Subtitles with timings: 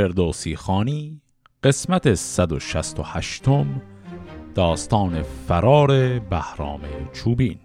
[0.00, 1.20] فردوسی خانی
[1.62, 3.42] قسمت 168
[4.54, 6.80] داستان فرار بهرام
[7.12, 7.58] چوبین.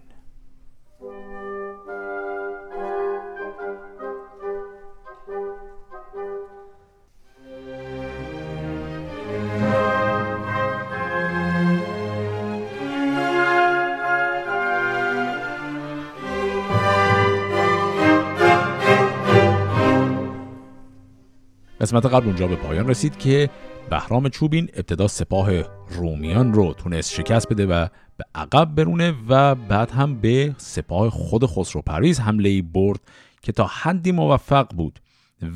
[21.86, 23.50] قسمت قبل اونجا به پایان رسید که
[23.90, 25.52] بهرام چوبین ابتدا سپاه
[25.90, 31.46] رومیان رو تونست شکست بده و به عقب برونه و بعد هم به سپاه خود
[31.46, 33.00] خسرو پرویز حمله ای برد
[33.42, 35.00] که تا حدی موفق بود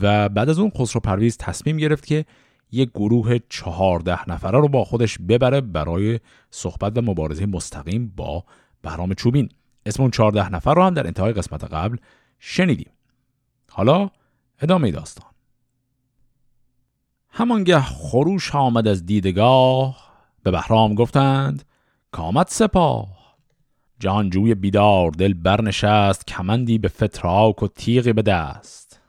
[0.01, 2.25] و بعد از اون خسرو پرویز تصمیم گرفت که
[2.71, 6.19] یک گروه چهارده نفره رو با خودش ببره برای
[6.51, 8.43] صحبت و مبارزه مستقیم با
[8.81, 9.49] بهرام چوبین.
[9.85, 11.97] اسم اون چهارده نفر رو هم در انتهای قسمت قبل
[12.39, 12.91] شنیدیم.
[13.71, 14.09] حالا
[14.61, 15.28] ادامه داستان.
[17.39, 20.11] همانگه خروش آمد از دیدگاه
[20.43, 21.63] به بهرام گفتند
[22.11, 23.07] کامت سپاه.
[23.99, 29.01] جهانجوی بیدار دل برنشست کمندی به فتراک و تیغی به دست.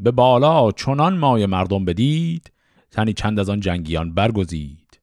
[0.00, 2.52] به بالا چنان مای مردم بدید
[2.90, 5.00] تنی چند از آن جنگیان برگزید.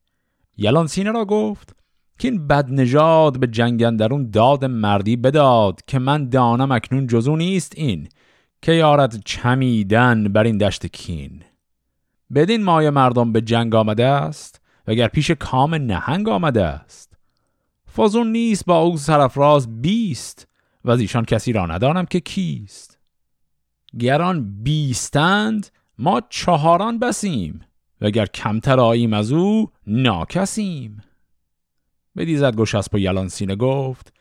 [0.58, 1.76] یلان سینه را گفت
[2.20, 7.74] که این بد نژاد به جنگندرون داد مردی بداد که من دانم اکنون جزو نیست
[7.76, 8.10] این
[8.62, 11.44] که یارد چمیدن بر این دشت کین.
[12.34, 17.18] بدین مایه مردم به جنگ آمده است وگر پیش کام نهنگ آمده است.
[17.86, 20.48] فازون نیست با او سرفراز بیست
[20.86, 23.00] و از ایشان کسی را ندانم که کیست.
[24.00, 27.62] گران بیستند ما چهاران بسیم
[28.02, 31.02] وگر کمتر آییم از او ناکسیم.
[32.18, 34.14] بدیزد گوش از یلان سینه گفت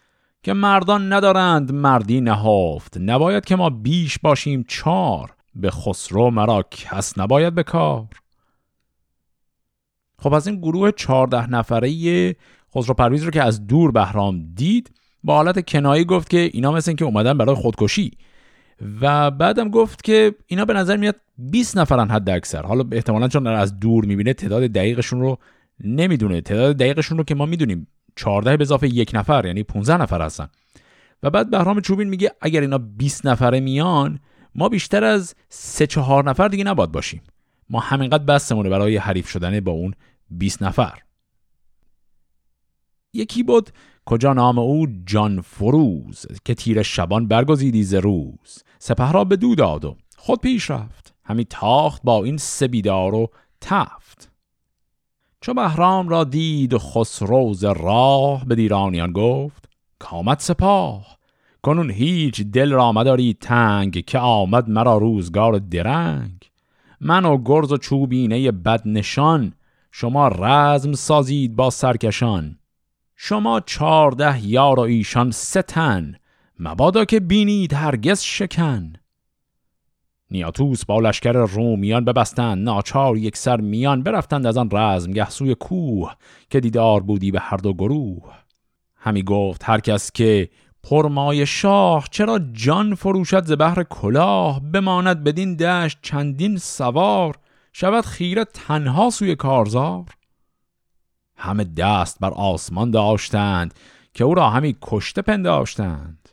[0.43, 2.97] که مردان ندارند مردی نهافت.
[3.01, 5.35] نباید که ما بیش باشیم چار.
[5.55, 8.07] به خسرو مرا کس نباید به کار.
[10.19, 12.37] خب از این گروه چهارده نفره
[12.75, 14.91] خسرو پرویز رو که از دور بهرام دید
[15.25, 18.11] با حالت کنایی گفت که اینا مثل که اومدن برای خودکشی.
[19.01, 22.63] و بعدم گفت که اینا به نظر میاد 20 نفرن حد اکثر.
[22.63, 25.39] حالا احتمالا چون از دور می‌بینه تعداد دقیقشون رو
[25.85, 26.41] نمی‌دونه.
[26.41, 30.49] تعداد دقیقشون رو که ما می‌دونیم 14 به اضافه یک نفر یعنی 15 نفر هستن.
[31.23, 34.21] و بعد بهرام چوبین میگه اگر اینا 20 نفره میان
[34.55, 37.23] ما بیشتر از سه چهار نفر دیگه نباد باشیم.
[37.71, 39.95] ما همینقدر بستمونه برای حریف شدن با اون
[40.31, 40.99] 20 نفر.
[43.13, 43.71] یکی بود
[44.05, 48.63] کجا نام او؟ جان فروز که تیر شبان برگزیدی ز روز.
[48.79, 51.15] سپه را به دو داد و خود پیش رفت.
[51.25, 54.33] همی تاخت با این سبیدار و تفت.
[55.41, 61.18] چو بهرام را دید و خسروز راه به دیرانیان گفت کامت سپاه.
[61.63, 66.51] کنون هیچ دل را مداری تنگ که آمد مرا روزگار درنگ.
[67.01, 69.53] من و گرز و چوبینه بد نشان
[69.91, 72.59] شما رزم سازید با سرکشان.
[73.17, 76.15] شما چارده یار و ایشان ستن
[76.59, 78.93] مبادا که بینید هرگز شکن.
[80.31, 86.15] نیاتوس با لشکر رومیان ببستند ناچار یک سر میان برفتند از آن رزم گهسوی کوه
[86.51, 88.35] که دیدار بودی به هر دو گروه.
[88.97, 90.49] همی گفت هر کس که
[90.91, 97.35] پرمای شاه چرا جان فروشد ز بهر کلاه؟ بماند بدین دشت چندین سوار
[97.73, 100.05] شود خیره تنها سوی کارزار.
[101.37, 103.75] همه دست بر آسمان داشتند
[104.15, 106.29] که او را همی کشته پنداشتند.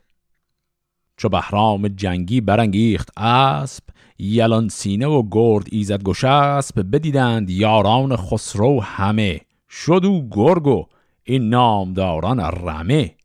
[1.18, 3.84] چو بهرام جنگی برانگیخت اسب
[4.20, 9.42] یلان سینه و گرد ایزد گشسب بدیدند یاران خسرو همه.
[9.70, 10.86] شد او گرگ و
[11.24, 13.16] این نامداران رمه.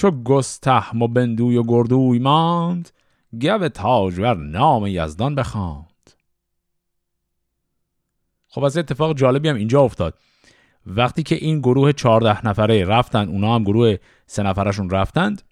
[0.00, 2.90] چو گستهم و بندوی و گردوی ماند
[3.40, 6.10] گو تاجور نام یزدان بخواند.
[8.48, 10.18] خب از اتفاق جالبی هم اینجا افتاد.
[10.86, 13.96] وقتی که این گروه چهارده نفره رفتن اونا هم گروه
[14.26, 15.42] سه نفرشون رفتند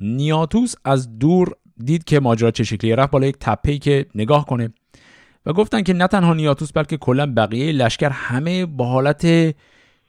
[0.00, 1.52] نیاتوس از دور
[1.84, 4.72] دید که ماجرا چه شکلی رفت بالا یک تپهی که نگاه کنه
[5.46, 9.54] و گفتن که نه تنها نیاتوس بلکه کلا بقیه لشکر همه با حالت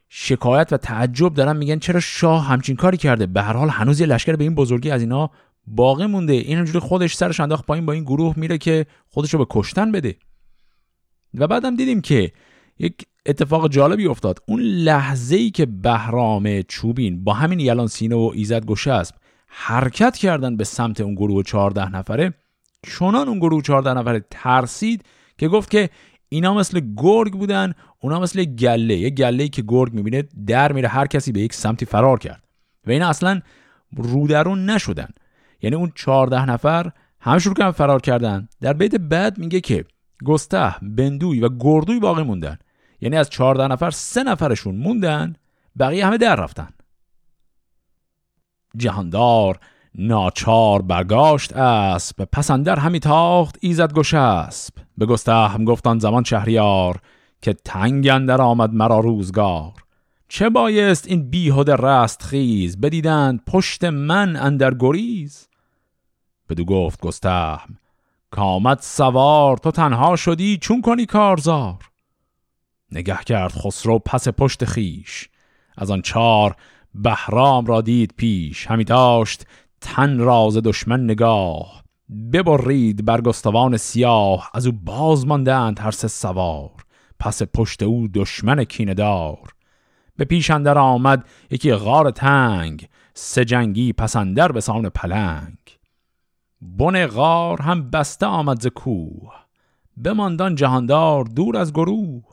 [0.09, 4.05] شکایت و تعجب دارن میگن چرا شاه همچین کاری کرده؟ به هر حال هنوز یه
[4.05, 5.29] لشکر به این بزرگی از اینا
[5.67, 6.33] باقی مونده.
[6.33, 10.15] این خودش سرش انداخت پایین با این گروه میره که خودش رو به کشتن بده.
[11.33, 12.31] و بعدم دیدیم که
[12.79, 14.39] یک اتفاق جالبی افتاد.
[14.47, 19.15] اون لحظه ای که بهرام چوبین با همین یلان سینه و ایزد گشسب
[19.47, 22.33] حرکت کردن به سمت اون گروه 14 نفره
[22.83, 25.05] چنان اون گروه 14 نفره ترسید
[25.37, 25.89] که گفت که
[26.29, 28.97] اینا مثل گرگ بودن اونا مثل گله.
[28.97, 32.43] یه گله که گرگ می‌بینه در میره هر کسی به یک سمتی فرار کرد
[32.87, 33.41] و اینا اصلا
[33.97, 35.09] رودرون نشدن.
[35.61, 38.47] یعنی اون چهارده نفر هم شروع کردن فرار کردن.
[38.61, 39.85] در بیت بعد میگه که
[40.25, 42.57] گسته بندوی و گردوی باقی موندن.
[43.01, 45.35] یعنی از چهارده نفر سه نفرشون موندن
[45.79, 46.69] بقیه همه در رفتن.
[48.77, 49.59] جهاندار
[49.95, 52.23] ناچار برگاشت اسب.
[52.31, 54.73] پسندر همی تاخت ایزد گوش اسب.
[54.97, 56.99] به گسته هم گفتان زمان شهریار
[57.41, 59.73] که تنگ اندر آمد مرا روزگار.
[60.27, 65.47] چه بایست این بیهوده رست خیز؟ بدیدند پشت من اندر گریز.
[66.49, 67.77] بدو گفت گستهم
[68.31, 71.89] کامد سوار تو تنها شدی چون کنی کارزار؟
[72.91, 75.29] نگه کرد خسرو پس پشت خیش.
[75.77, 76.55] از آن چار
[76.95, 78.67] بهرام را دید پیش.
[78.67, 79.45] همی داشت
[79.81, 81.83] تن راز دشمن نگاه
[82.33, 86.71] ببرید برگستوان سیاه از او باز ماندند هر سه سوار.
[87.19, 89.53] پس پشت او دشمن کیندار
[90.17, 95.57] به پیش اندر آمد یکی غار تنگ سه جنگی پسندر به سان پلنگ.
[96.61, 99.33] بن غار هم بسته آمد ز کوه
[100.03, 102.23] بماندان جهاندار دور از گروه.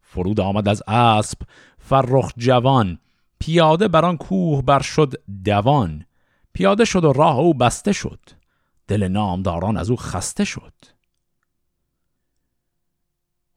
[0.00, 1.38] فرود آمد از اسب
[1.78, 2.98] فرخ جوان
[3.40, 5.14] پیاده بران کوه بر شد
[5.44, 6.04] دوان.
[6.58, 8.20] پیاده شد و راه او بسته شد.
[8.88, 10.72] دل نامداران از او خسته شد.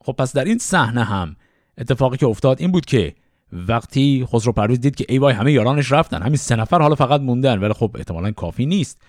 [0.02, 1.36] خب پس در این صحنه هم
[1.78, 3.16] اتفاقی که افتاد این بود که
[3.54, 7.22] وقتی خسرو پرویز دید که ای وای همه یارانش رفتن همین سه نفر حالا فقط
[7.22, 9.02] موندن ولی خب احتمالا کافی نیست.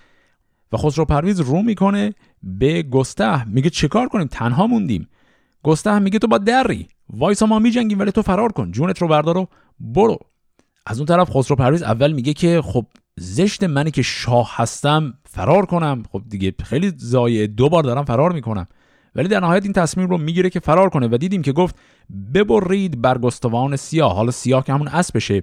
[0.73, 5.09] و خسرو پرویز رو می‌کنه به گسته میگه چیکار کنیم؟ تنها موندیم.
[5.63, 6.89] گسته میگه تو با دری.
[7.11, 8.73] وایسا ما میجنگیم ولی تو فرار کن.
[8.73, 9.49] جونت رو بردار و
[9.81, 10.19] برو.
[10.87, 12.87] از اون طرف خسرو پرویز اول میگه که خب
[13.17, 16.03] زشت منی که شاه هستم فرار کنم.
[16.13, 18.67] خب دیگه خیلی زایه دو بار دارم فرار می‌کنم.
[19.15, 21.77] ولی در نهایت این تصمیم رو می‌گیره که فرار کنه و دیدیم که گفت
[22.35, 24.15] ببرید برگستوان سیاه.
[24.15, 25.43] حالا سیاه که همون اسبشه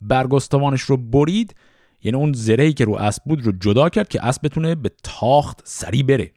[0.00, 1.54] برگستوانش رو برید.
[2.02, 5.60] یعنی اون زرهی که رو اسب بود رو جدا کرد که اسب بتونه به تاخت
[5.64, 6.30] سری بره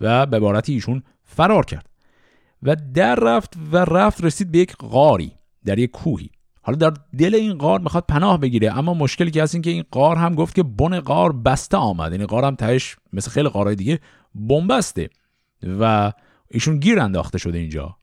[0.00, 1.86] و به عبارتی ایشون فرار کرد.
[2.62, 5.32] و در رفت و رفت رسید به یک غاری
[5.64, 6.30] در یک کوهی.
[6.66, 9.84] حالا در دل این غار می‌خواد پناه بگیره اما مشکلی که هست این که این
[9.92, 12.12] غار هم گفت که بن غار بسته آمد.
[12.12, 14.00] یعنی غار هم تهش مثل خیلی غارهای دیگه
[14.34, 15.10] بنبسته
[15.62, 16.12] و
[16.50, 17.96] ایشون گیر انداخته شده اینجا.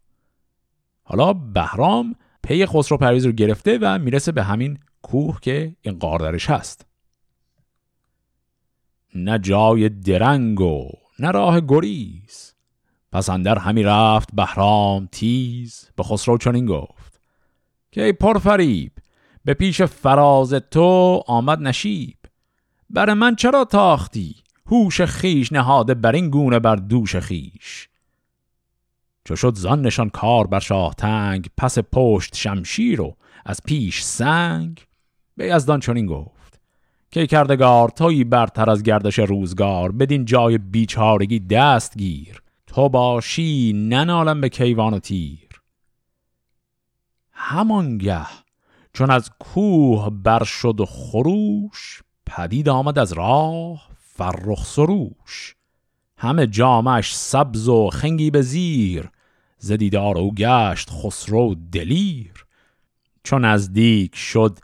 [1.03, 6.19] حالا بهرام پی خسرو پرویز رو گرفته و می‌رسه به همین کوه که این غار
[6.19, 6.85] درش هست.
[9.15, 12.53] نه جای درنگ و نه راه گریز.
[13.11, 15.89] پس اندر همی رفت بهرام تیز.
[15.95, 17.00] به خسرو چنین گفت.
[17.91, 18.91] که ای پرفریب
[19.45, 22.17] به پیش فراز تو آمد نشیب.
[22.89, 24.35] بر من چرا تاختی؟
[24.65, 27.89] هوش خیش نهاده بر این گونه بر دوش خیش
[29.25, 33.15] چو شد زان نشان کار بر شاه تنگ پس پشت شمشیر و
[33.45, 34.85] از پیش سنگ.
[35.37, 36.61] به یزدان چنین گفت
[37.11, 42.41] که کردگار توی برتر از گردش روزگار بدین جای بیچارگی دست گیر.
[42.67, 45.50] تو باشی ننالم به کیوان و تیر.
[47.43, 48.25] همانگه.
[48.93, 55.55] چون از کوه بر شد خروش پدید آمد از راه فرخ سروش
[56.17, 59.09] همه جامش سبز و خنگی به زیر
[59.57, 62.45] زدیدار او گشت خسرو دلیر.
[63.23, 64.59] چون نزدیک شد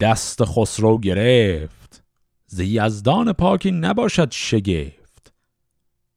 [0.00, 2.04] دست خسرو گرفت
[2.46, 5.32] ز یزدان پاکی نباشد شگفت.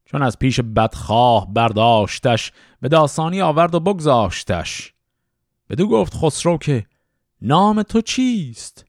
[0.04, 4.91] چون از پیش بدخواه برداشتش به داستانی آورد و بگذاشتش.
[5.72, 6.86] بدو گفت خسرو که
[7.42, 8.84] نام تو چیست؟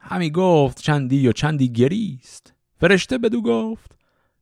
[0.00, 2.54] همی گفت چندی و چندی گریست.
[2.80, 3.98] فرشته بدو گفت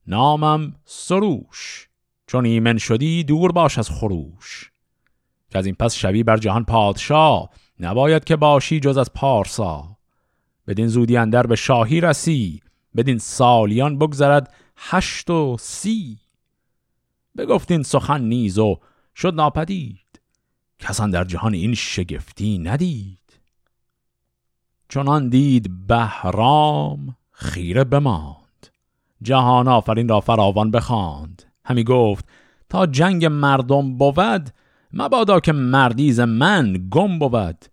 [0.07, 1.89] نامم سروش.
[2.27, 4.73] چون ایمن شدی دور باش از خروش.
[5.51, 7.51] که از این پس شوی بر جهان پادشاه
[7.81, 9.97] نباید که باشی جز از پارسا.
[10.67, 12.63] بدین زودی اندر به شاهی رسی
[12.97, 16.19] بدین سالیان بگذرد هشت و سی.
[17.37, 18.79] بگفتین سخن نیز و
[19.15, 20.04] شد ناپدید.
[20.79, 23.41] کسان در جهان این شگفتی ندید.
[24.89, 28.67] چنان دید بهرام خیره بماند.
[29.23, 31.43] جهان آفرین را فراوان بخواند.
[31.65, 32.29] همی گفت
[32.69, 34.51] تا جنگ مردم بود
[34.93, 37.65] مبادا که مردیز من گم بود.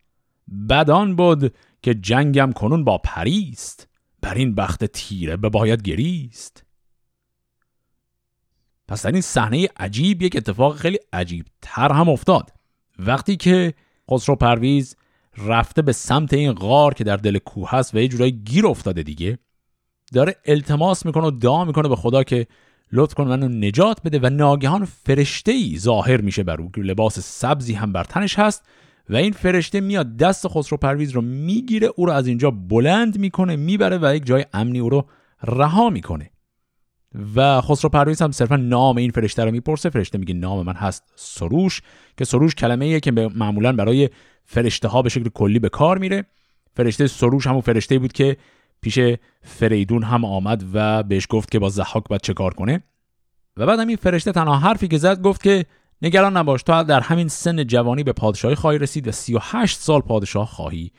[0.70, 3.88] بدان بود که جنگم کنون با پریست
[4.22, 6.66] بر این بخت تیره به باید گریست.
[8.88, 12.52] پس در این صحنه عجیب یک اتفاق خیلی عجیب تر هم افتاد.
[13.06, 13.74] وقتی که
[14.12, 14.96] خسرو پرویز
[15.38, 19.04] رفته به سمت این غار که در دل کوه هست و یه جورایی گیر افتاده
[19.04, 19.40] دیگه
[20.14, 22.48] داره التماس می‌کنه و دعا می‌کنه به خدا که
[22.92, 26.72] لطف کن منو نجات بده و ناگهان فرشته ای ظاهر میشه بر او.
[26.72, 28.66] که لباس سبزی هم بر تنش هست
[29.10, 33.56] و این فرشته میاد دست خسرو پرویز رو می‌گیره او رو از اینجا بلند می‌کنه
[33.56, 35.06] می‌بره و یک جای امنی او رو
[35.44, 36.31] رها می‌کنه.
[37.36, 39.90] و خسرو پرویز هم صرفا نام این فرشته رو می‌پرسه.
[39.90, 41.82] فرشته میگه نام من هست سروش
[42.18, 44.10] که سروش کلمه ایه که معمولا برای
[44.46, 46.26] فرشته ها به شکل کلی به کار میره.
[46.76, 48.38] فرشته سروش همون فرشته بود که
[48.82, 49.00] پیش
[49.42, 52.84] فریدون هم آمد و بهش گفت که با زحاک باید چه کار کنه.
[53.58, 55.66] و بعد این فرشته تنها حرفی که زد گفت که
[56.02, 60.48] نگران نباش تو در همین سن جوانی به پادشاهی خواهی رسید و 38 سال پادشاه
[60.48, 60.92] خواهی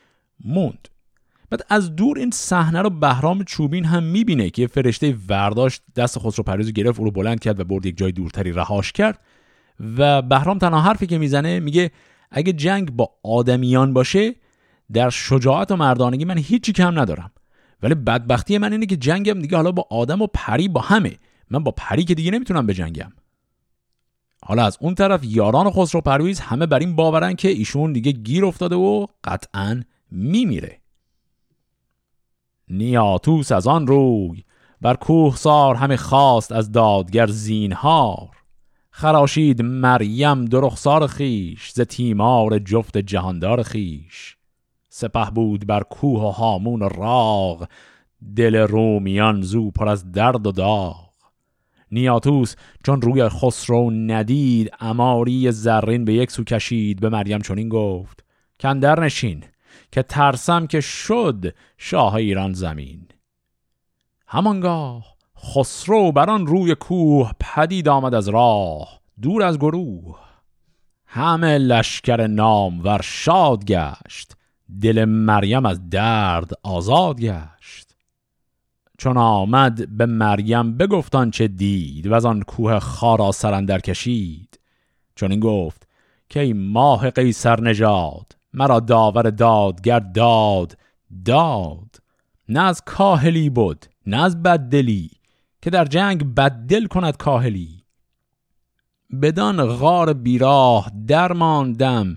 [0.45, 0.89] موند.
[1.53, 6.45] بعد از دور این صحنه رو بهرام چوبین هم می‌بینه که فرشته ورداشت دست خسرو
[6.45, 9.19] پرویز گرفت او رو بلند کرد و برد یک جای دورتری رهاش کرد.
[9.97, 11.91] و بهرام تنها حرفی که می‌زنه میگه
[12.31, 14.35] اگه جنگ با آدمیان باشه
[14.93, 17.31] در شجاعت و مردانگی من هیچی کم ندارم.
[17.83, 21.17] ولی بدبختی من اینه که جنگم دیگه حالا با آدم و پری با همه.
[21.51, 23.13] من با پری که دیگه نمی‌تونم بجنگم
[24.45, 28.45] حالا از اون طرف یاران خسرو پرویز همه بر این باورن که ایشون دیگه گیر
[28.45, 30.82] افتاده و قطعا میمیره.
[32.73, 34.45] نیاتوس از آن روی
[34.81, 38.29] بر کوه سار همه خواست از دادگر زینهار.
[38.91, 44.37] خراشید مریم درخسار خیش ز تیمار جفت جهاندار خیش
[44.89, 47.69] سپه بود بر کوه و هامون و راغ
[48.37, 51.13] دل رومیان زو پر از درد و داغ.
[51.93, 58.25] نیاتوس چون روی خسرو ندید اماری زرین به یک سو کشید به مریم چنین گفت
[58.61, 59.45] کندر نشین.
[59.93, 63.09] که ترسم که شد شاه ایران زمین.
[64.27, 70.19] همانگاه خسرو بران روی کوه پدید آمد از راه دور از گروه.
[71.07, 74.37] همه لشکر نام ور شاد گشت
[74.81, 77.97] دل مریم از درد آزاد گشت.
[78.99, 84.61] چون آمد به مریم بگفتان چه دید و از آن کوه خارا سرندر کشید.
[85.15, 85.89] چون این گفت
[86.29, 90.77] که ای ماه قیصر نژاد مرا داور دادگر داد
[91.25, 91.97] داد.
[92.49, 95.11] نه از کاهلی بود نه از بددلی
[95.63, 97.85] که در جنگ بددل کند کاهلی.
[99.23, 102.17] بدان غار بیراه درماندم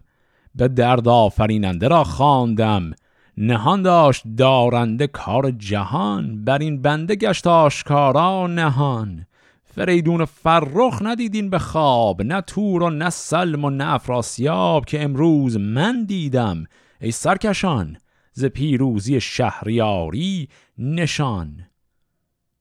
[0.55, 2.91] به درد آفریننده را خواندم.
[3.37, 9.25] نهان داشت دارنده کار جهان بر این بنده گشت آشکارا نهان.
[9.75, 15.58] فریدون فرخ ندیدین به خواب نه تور و نه سلم و نه افراسیاب که امروز
[15.58, 16.63] من دیدم.
[17.01, 17.98] ای سرکشان
[18.32, 21.65] ز پیروزی شهریاری نشان.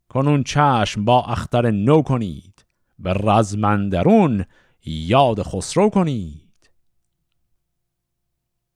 [0.08, 2.64] کنون چشم با اختر نو کنید
[2.98, 4.44] به رزمندرون
[4.84, 6.70] یاد خسرو کنید.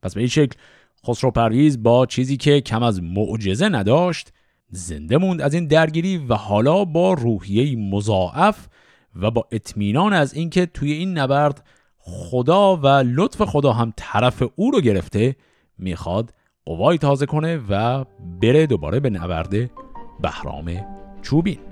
[0.03, 0.59] پس به این شکل
[1.07, 4.33] خسرو پرویز با چیزی که کم از معجزه نداشت
[4.71, 8.69] زنده موند از این درگیری و حالا با روحیه مضاعف
[9.17, 11.65] و با اطمینان از اینکه توی این نبرد
[11.99, 15.37] خدا و لطف خدا هم طرف او رو گرفته
[15.79, 16.35] می‌خواد
[16.65, 18.05] قوای تازه کنه و
[18.41, 19.71] بره دوباره به نبرد
[20.21, 20.87] بهرام
[21.23, 21.68] چوبین.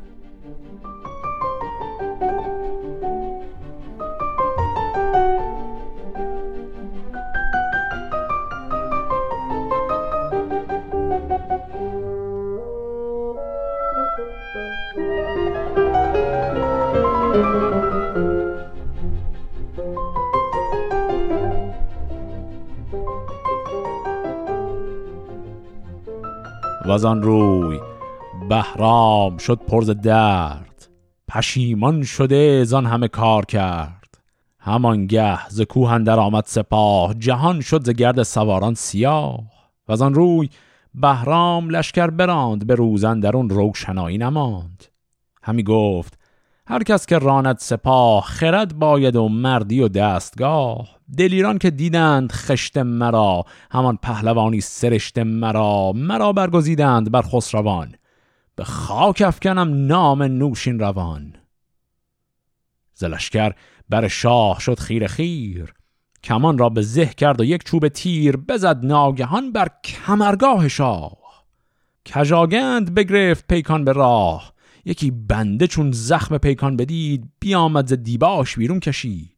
[26.86, 27.80] و آن روی
[28.48, 30.88] بهرام شد پرز درد
[31.28, 34.18] پشیمان شده زان همه کار کرد.
[34.58, 39.40] همانگه ز کوه در آمد سپاه جهان شد ز گرد سواران سیاه.
[39.88, 40.48] و آن روی
[40.94, 44.84] بهرام لشکر براند به روزن در اون روشنایی نماند.
[45.42, 46.18] همی گفت
[46.66, 50.95] هر کس که راند سپاه خرد باید و مردی و دستگاه.
[51.16, 57.94] دلیران که دیدند خشت مرا همان پهلوانی سرشت مرا مرا برگزیدند بر خسروان.
[58.56, 61.34] به خاک افکنم نام نوشین روان.
[62.94, 63.52] زلشکر
[63.88, 65.74] بر شاه شد خیر خیر
[66.22, 71.16] کمان را به زه کرد و یک چوب تیر بزد ناگهان بر کمرگاه شاه.
[72.14, 74.52] کجاگند بگرفت پیکان به راه
[74.84, 79.35] یکی بنده چون زخم پیکان بدید بیامد ز دیباش بیرون کشید.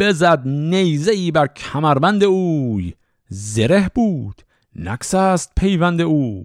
[0.00, 2.94] بزد نیزه ای بر کمربند اوی.
[3.28, 4.42] زره بود
[4.76, 6.44] نکس است پیوند اوی.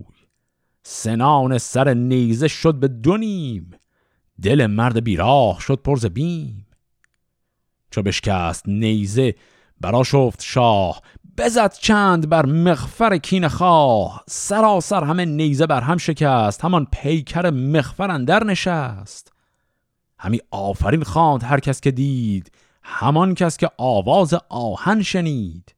[0.84, 3.72] سنان سر نیزه شد به دو نیم.
[4.41, 6.67] دل مرد بیراه شد پرز بیم.
[7.91, 9.36] چو بشکست نیزه
[9.82, 11.01] برا شفت شاه.
[11.38, 14.24] بزد چند بر مغفر کین خواه.
[14.27, 16.65] سراسر همه نیزه بر هم شکست.
[16.65, 19.32] همان پیکر مغفر اندر نشست.
[20.20, 22.51] همی آفرین خواند هر کس که دید.
[22.88, 25.75] همان کس که آواز آهن شنید.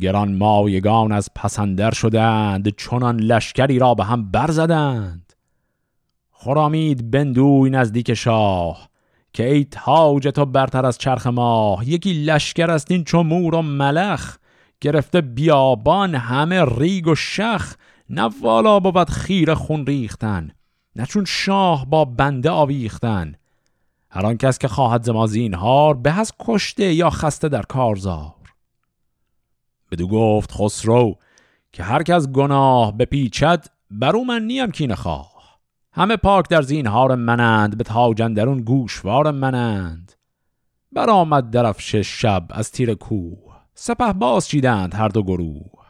[0.00, 5.32] گران مایگان از پسندر شدند چنان لشکری را به هم برزدند
[6.30, 8.88] خرامید بندوی نزدیک شاه
[9.32, 13.62] که ای تاج تو برتر از چرخ ماه یکی لشکر است این چو مور و
[13.62, 14.36] ملخ.
[14.80, 17.74] گرفته بیابان همه ریگ و شخ
[18.10, 20.50] نه والا بود خیر خون ریختن
[20.96, 23.34] نه چون شاه با بنده آویختن.
[24.14, 28.34] هر آن کس که خواهد زما هار به از کشته یا خسته در کارزار
[29.92, 31.14] بدو گفت خسرو
[31.72, 35.58] که هر کس گناه بپیچد برو من نیم کینه خواه.
[35.92, 40.12] همه پاک در زینهار منند به تاجن درون گوشوار منند.
[40.92, 45.82] برآمد درفش شب از تیر کوه سپه باز چیدند هر دو گروه.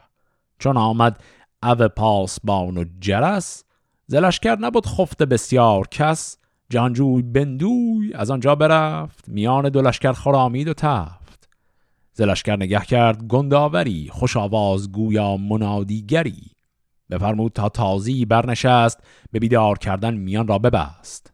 [0.59, 1.19] چون آمد
[1.63, 3.63] او پاسبان و جرس
[4.07, 6.37] زلشکر نبود خفته بسیار کس
[6.73, 11.49] جانجوی بندوی از آنجا برفت میان دو لشکر خرامید و تفت.
[12.13, 16.51] زلشکر نگه کرد گنداوری خوش آواز گویا منادیگری.
[17.09, 18.99] بفرمود تا تازی برنشست
[19.31, 21.33] به بیدار کردن میان را ببست.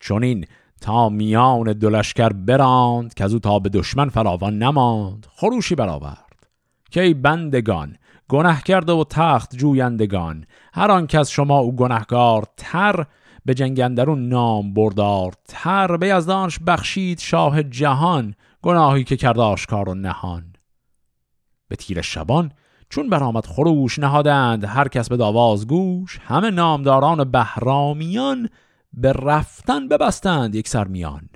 [0.00, 0.46] چون این
[0.80, 6.46] تا میان دو لشکر براند که از او تا به دشمن فراوان نماند خروشی برآورد.
[6.90, 7.96] که ای بندگان
[8.28, 10.44] گناه کرده و تخت جویندگان
[10.74, 13.06] هر آن کس شما او گناهکار تر
[13.44, 15.32] به جنگندرون نام بردار.
[15.48, 20.52] تر به یزدانش بخشید شاه جهان گناهی که کرد آشکار و نهان.
[21.68, 22.52] به تیر شبان
[22.88, 28.48] چون برآمد خروش نهادند هر کس به داواز گوش همه نامداران بهرامیان
[28.92, 31.28] به رفتن ببستند یک سر میان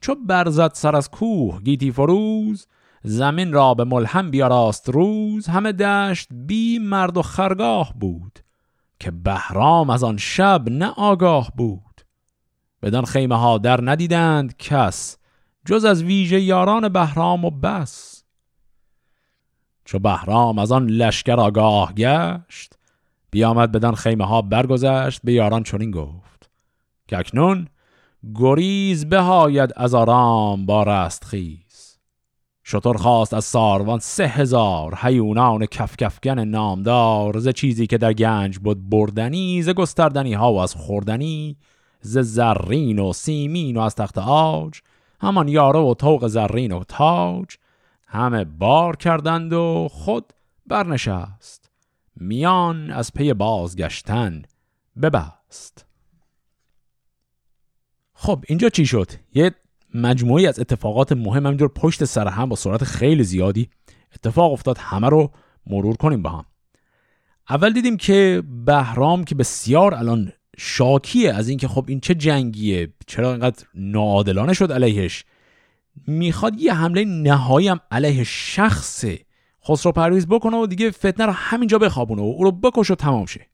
[0.00, 2.66] چو برزد سر از کوه گیتی فروز
[3.04, 8.38] زمین را به ملهم بیاراست روز همه دشت بی مرد و خرگاه بود.
[8.98, 12.00] که بهرام از آن شب نه آگاه بود.
[12.82, 15.18] بدان خیمه ها در ندیدند کس
[15.64, 18.24] جز از ویژه یاران بهرام و بس.
[19.84, 22.72] چو بهرام از آن لشکر آگاه گشت
[23.30, 26.50] بیامد بدان خیمه ها برگذشت به یاران چنین گفت
[27.08, 27.68] که اکنون
[28.34, 31.65] گریز بهاید از آرام با رست خیز
[32.68, 38.90] شطور خواست از ساروان سه هزار حیونان کفکفگن نامدار ز چیزی که در گنج بود
[38.90, 41.56] بردنی ز گستردنی ها و از خوردنی
[42.00, 44.80] ز زرین و سیمین و از تخت آج
[45.20, 47.56] همان یاره و توق زرین و تاج
[48.06, 50.32] همه بار کردند و خود
[50.66, 51.70] برنشست
[52.16, 54.42] میان از پی بازگشتن
[55.02, 55.86] ببست
[58.14, 59.54] خب اینجا چی شد؟ یه
[59.96, 63.68] مجموعی از اتفاقات مهم همینجور پشت سر هم با سرعت خیلی زیادی
[64.14, 65.30] اتفاق افتاد همه رو
[65.66, 66.44] مرور کنیم با هم.
[67.50, 73.30] اول دیدیم که بهرام که بسیار الان شاکیه از اینکه خب این چه جنگیه چرا
[73.30, 75.24] اینقدر ناعادلانه شد علیهش.
[76.06, 79.04] می‌خواد یه حمله نهایی هم علیه شخص
[79.68, 83.26] خسرو پرویز بکنه و دیگه فتنه رو همینجا بخوابونه و او رو بکش و تمام
[83.26, 83.46] شه.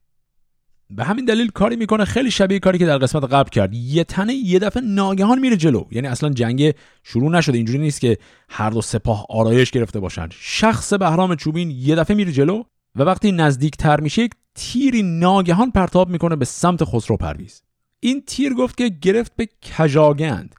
[0.95, 3.73] به همین دلیل کاری می‌کنه خیلی شبیه کاری که در قسمت قبل کرد.
[3.73, 5.83] یه تنه یه دفعه ناگهان میره جلو.
[5.91, 7.57] یعنی اصلا جنگ شروع نشده.
[7.57, 8.17] اینجوری نیست که
[8.49, 10.27] هر دو سپاه آرایش گرفته باشن.
[10.31, 12.63] شخص بهرام چوبین یه دفعه میره جلو
[12.95, 17.61] و وقتی نزدیک تر میشه یک تیری ناگهان پرتاب می‌کنه به سمت خسرو پرویز.
[17.99, 20.55] این تیر گفت که گرفت به کجاگند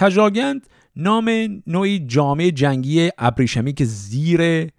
[0.00, 0.66] کجاگند
[0.96, 1.30] نام
[1.66, 4.70] نوعی جامه جنگی ابریشمی که زیر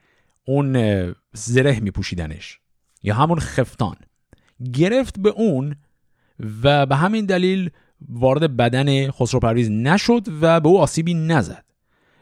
[0.48, 0.74] اون
[1.34, 2.60] زره می پوشیدنش
[3.04, 3.96] یا همون خفتان.
[4.74, 5.76] گرفت به اون
[6.64, 7.70] و به همین دلیل
[8.10, 11.66] وارد بدن خسرو پرویز نشد و به او آسیبی نزد.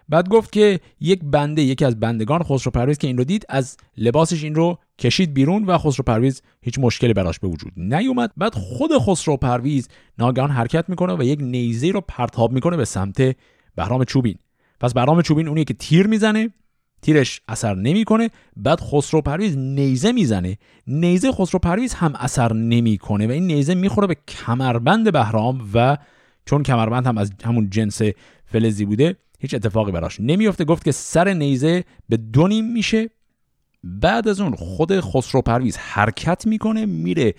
[0.09, 3.77] بعد گفت که یک بنده یکی از بندگان خسرو پرویز که این رو دید از
[3.97, 8.31] لباسش این رو کشید بیرون و خسرو پرویز هیچ مشکلی براش به وجود نیومد.
[8.37, 13.35] بعد خود خسرو پرویز ناگهان حرکت می‌کنه و یک نیزه رو پرتاب می‌کنه به سمت
[13.75, 14.35] بهرام چوبین.
[14.79, 16.49] پس بهرام چوبین اونی که تیر می‌زنه
[17.03, 20.57] تیرش اثر نمی‌کنه بعد خسرو پرویز نیزه می‌زنه.
[20.87, 25.97] نیزه خسرو پرویز هم اثر نمی‌کنه و این نیزه می‌خوره به کمربند بهرام و
[26.45, 28.01] چون کمربند هم از همون جنس
[28.45, 33.09] فلزی بوده هیچ اتفاقی براش نمیفته گفت که سر نیزه به دو نیم میشه.
[33.83, 37.33] بعد از اون خود خسرو پرویز حرکت می‌کنه میره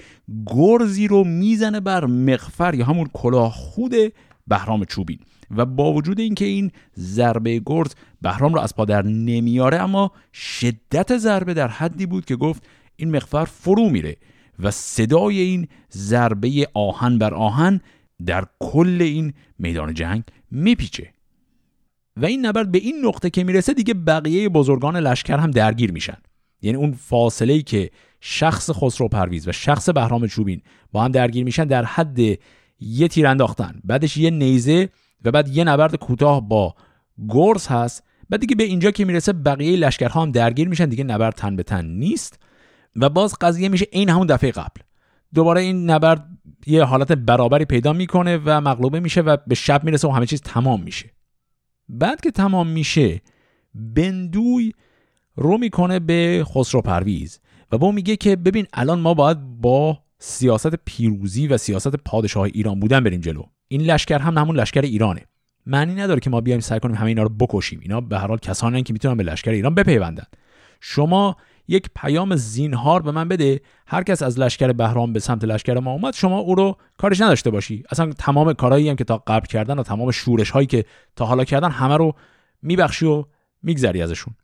[0.47, 3.95] گرزی رو می‌زنه بر مغفر یا همون کلاه خود
[4.47, 5.19] بهرام چوبین.
[5.57, 11.55] و با وجود اینکه این ضربه گرز بهرام را از پادر نمیاره اما شدت ضربه
[11.55, 12.63] در حدی بود که گفت
[12.97, 14.17] این مغفر فرو میره
[14.59, 17.81] و صدای این ضربه آهن بر آهن
[18.27, 21.11] در کل این میدان جنگ میپیچه.
[22.17, 26.17] و این نبرد به این نقطه که می‌رسه دیگه بقیه بزرگان لشکر هم درگیر میشن.
[26.63, 30.61] یعنی اون فاصله ای که شخص خسرو پرویز و شخص بهرام چوبین
[30.93, 32.19] با هم درگیر میشن در حد
[32.85, 33.81] یه تیر انداختن.
[33.85, 34.89] بعدش یه نیزه
[35.25, 36.75] و بعد یه نبرد کوتاه با
[37.29, 38.05] گرز هست.
[38.31, 40.87] بعد دیگه به اینجا که می‌رسه بقیه لشکرها هم درگیر میشن.
[40.87, 42.39] دیگه نبرد تن به تن نیست.
[42.97, 44.81] و باز قضیه میشه این همون دفعه قبل.
[45.35, 46.27] دوباره این نبرد
[46.67, 50.41] یه حالت برابری پیدا می‌کنه و مغلوبه میشه و به شب می‌رسه و همه چیز
[50.41, 51.11] تمام میشه.
[51.89, 53.23] بعد که تمام میشه
[53.75, 54.73] بندوی
[55.37, 57.41] رو می‌کنه به خسرو پرویز
[57.73, 62.81] و با میگه که ببین الان ما باید با سیاست پیروزی و سیاست پادشاه ایران
[62.81, 63.43] بودن بریم جلو.
[63.69, 65.27] این لشکر هم همون لشکر ایرانه.
[65.67, 67.81] معنی نداره که ما بیایم سعی کنیم همه اینا رو بکشیم.
[67.83, 70.25] اینا به هر حال کسانی که می‌تونن به لشکر ایران بپیوندن.
[70.81, 71.37] شما
[71.69, 75.93] یک پیام زینهار به من بده هر کس از لشکر بهرام به سمت لشکر ما
[75.93, 77.83] اومد شما او رو کارش نداشته باشی.
[77.91, 80.85] اصلا تمام کارهایی هم که تا قبل کردن و تمام شورش هایی که
[81.17, 82.15] تا حالا کردن همه رو
[82.63, 83.25] میبخشی و
[83.63, 84.35] میگذری ازشون.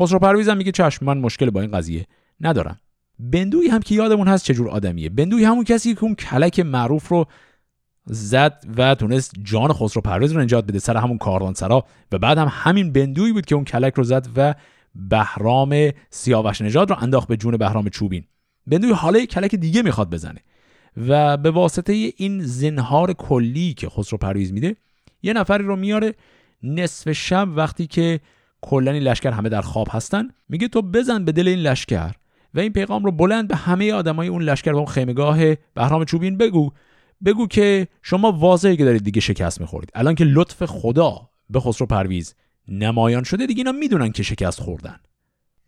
[0.00, 2.06] خسرو پرویز هم میگه چشم من مشکل با این قضیه
[2.40, 2.78] ندارم.
[3.18, 5.08] بندوی هم که یادمون هست چجور آدمیه.
[5.08, 7.26] بندوی همون کسی که اون کلک معروف رو
[8.06, 12.48] زد و تونست جان خسرو پرویز رو نجات بده سر همون کاروانسرا و بعد هم
[12.50, 14.54] همین بندوی بود که اون کلک رو زد و
[14.94, 18.24] بهرام سیاوش نژاد رو انداخت به جون بهرام چوبین.
[18.66, 20.40] بندوی حالا کلک دیگه می‌خواد بزنه.
[21.08, 24.76] و به واسطه این زنهار کلی که خسرو پرویز میده
[25.22, 26.14] یه نفری رو میاره
[26.62, 28.20] نصف شب وقتی که
[28.60, 30.28] کلا این لشکر همه در خواب هستن.
[30.48, 32.14] میگه تو بزن به دل این لشکر.
[32.56, 36.36] و این پیغام رو بلند به همه آدمای اون لشکر و اون خیمگاه بهرام چوبین
[36.36, 36.70] بگو.
[37.24, 39.90] بگو که شما واضحه که دارید دیگه شکست می‌خورید.
[39.94, 42.34] الان که لطف خدا به خسرو پرویز
[42.68, 44.96] نمایان شده دیگه اینا می‌دونن که شکست خوردن.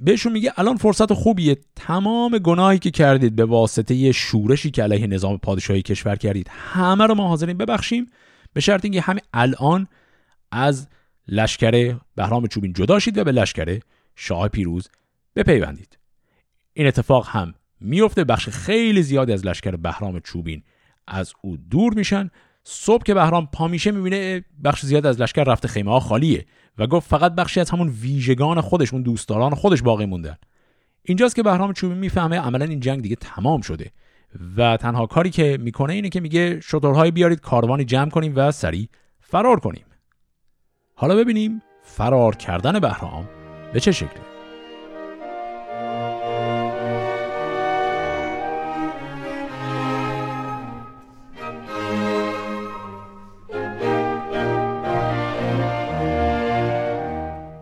[0.00, 1.56] بهشون میگه الان فرصت خوبیه.
[1.76, 7.06] تمام گناهی که کردید به واسطه یه شورشی که علیه نظام پادشاهی کشور کردید همه
[7.06, 8.06] رو ما حاضرین ببخشیم.
[8.52, 9.88] به شرط اینکه همین الان
[10.52, 10.88] از
[11.28, 13.80] لشکر بهرام چوبین جدا شید و به لشکر
[14.16, 14.88] شاه پیروز
[15.36, 15.97] بپیوندید.
[16.78, 20.62] این اتفاق هم میفته بخش خیلی زیادی از لشکر بهرام چوبین
[21.06, 22.30] از او دور میشن.
[22.64, 26.46] صبح که بهرام پا میشه می‌بینه بخش زیاد از لشکر رفته خیمه ها خالیه
[26.78, 30.36] و گفت فقط بخشی از همون ویژگان خودش اون دوستداران خودش باقی موندن.
[31.02, 33.90] اینجاست که بهرام چوبی می‌فهمه عملا این جنگ دیگه تمام شده
[34.56, 38.88] و تنها کاری که می‌کنه اینه که میگه شترهای بیارید کاروانی جمع کنیم و سریع
[39.20, 39.84] فرار کنیم.
[40.94, 43.28] حالا ببینیم فرار کردن بهرام
[43.72, 44.37] به چه شکلی.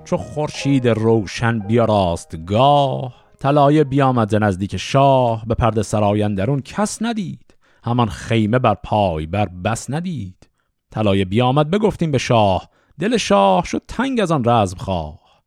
[0.07, 8.09] چو خورشید روشن بیاراست گاه طلایه بیامد نزدیک شاه به پرده سرایندرون کس ندید همان
[8.09, 10.49] خیمه بر پای بر بس ندید.
[10.91, 15.43] طلایه بیامد بگفتیم به شاه دل شاه شد تنگ از آن رزم خواه.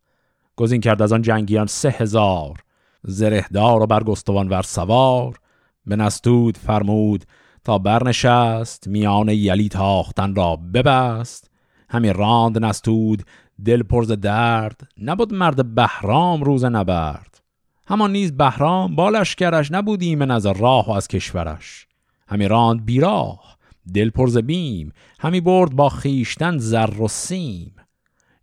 [0.55, 2.57] گزین کرد از آن جنگیان سه هزار
[3.03, 5.39] زرهدار و برگستوان ور سوار.
[5.85, 7.25] به نستود فرمود
[7.63, 11.51] تا برنشست میان یلی تاختن را ببست.
[11.89, 13.23] همی راند نستود
[13.65, 17.41] دل پرز درد نبود مرد بهرام روز نبرد.
[17.87, 21.87] همان نیز بهرام بالشکرش نبود ایمن از راه و از کشورش.
[22.27, 23.57] همی راند بیراه
[23.93, 27.75] دل پرز بیم همی برد با خیشتن زر و سیم.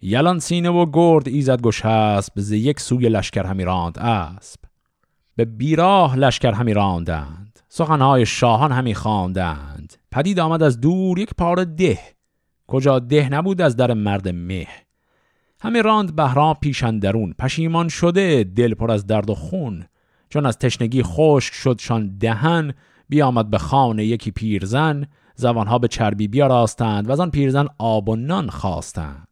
[0.00, 4.60] یلان سینه و گرد ایزد هست ز یک سوی لشکر همی راند اسب.
[5.36, 9.94] به بیراه لشکر همی راندند سخنهای شاهان همی خواندند.
[10.10, 11.98] پدید آمد از دور یک پاره ده.
[12.66, 14.85] کجا ده نبود از در مرد مه.
[15.60, 19.84] همه راند بهرام پیشندرون پشیمان شده دل پر از درد و خون.
[20.28, 22.74] چون از تشنگی خشک شد شان دهن
[23.08, 25.06] بیامد به خانه یکی پیرزن.
[25.34, 29.28] زبانها به چربی بیاراستند و از آن پیرزن آب و نان خواستند.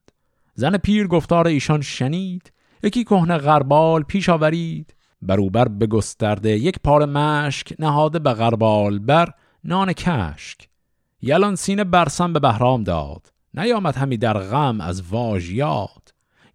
[0.54, 4.94] زن پیر گفتار ایشان شنید یکی کهنه غربال پیش آورید.
[5.22, 9.28] بروبر بگسترده یک پار مشک نهاده به غربال بر
[9.64, 10.68] نان کشک.
[11.22, 13.32] یلان سینه برسم به بهرام داد.
[13.54, 16.03] نیامد همی در غم از واژ یاد.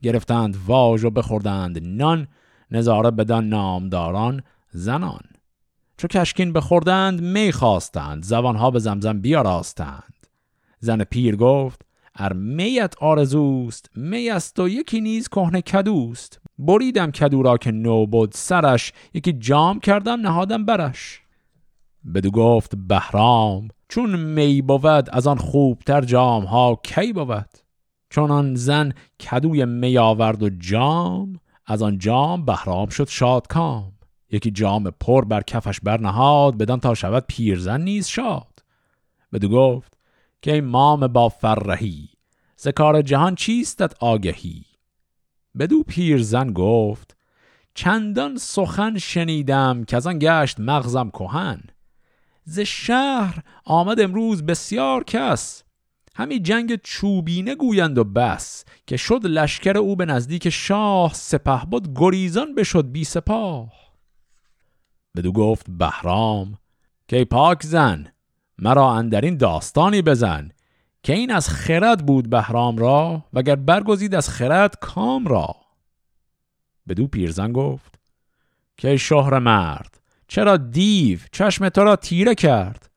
[0.01, 2.27] گرفتند واژ و بخوردند نان
[2.71, 5.21] نظاره بدان نامداران زنان.
[5.97, 10.27] چو کشکین بخوردند می خواستند زبانها به زمزم بیاراستند.
[10.79, 11.81] زن پیر گفت
[12.15, 16.39] ار میت آرزوست می است و یکی نیز کهنه کدوست.
[16.59, 21.21] بریدم کدو را که نو بود سرش یکی جام کردم نهادم برش.
[22.13, 27.68] بدو گفت بهرام چون می بود از آن خوبتر جام ها کی بود؟
[28.09, 33.91] چون آن زن کدوی می آورد و جام از آن جام بهرام شد شادکام.
[34.31, 38.59] یکی جام پر بر کفش برنهاد بدان تا شود پیرزن نیز شاد.
[39.33, 39.97] بدو گفت
[40.41, 42.09] که ای مام با فرهی
[42.55, 44.65] زکار جهان چیستت آگهی؟
[45.59, 47.17] بدو پیرزن گفت
[47.73, 51.61] چندان سخن شنیدم که از آن گشت مغزم کهن.
[52.43, 55.63] ز شهر آمد امروز بسیار کس
[56.19, 61.99] همی جنگ چوبینه گویند و بس که شد لشکر او به نزدیک شاه سپه بود
[61.99, 63.71] گریزان بشد بی سپاه.
[65.15, 66.58] بدو گفت بهرام
[67.08, 68.08] که پاک زن
[68.58, 70.49] مرا اندرین داستانی بزن
[71.03, 75.55] که این از خرد بود بهرام را وگر برگزید از خرد کام را.
[76.88, 77.99] بدو پیرزن گفت
[78.77, 82.89] که شهر مرد چرا دیو چشم تو را تیره کرد؟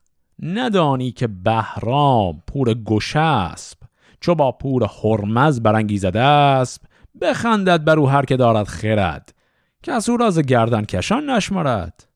[0.43, 3.79] ندانی که بهرام پور گشسب
[4.21, 6.83] چو با پور هرمز برانگیزد اسب
[7.21, 9.35] بخندد بر او هر که دارد خرد
[9.83, 12.09] که او راز گردن کشان نشمارد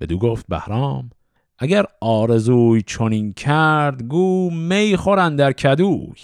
[0.00, 1.10] بدو گفت بهرام
[1.58, 6.14] اگر آرزوی چنین کرد گو می خورن در کدوی.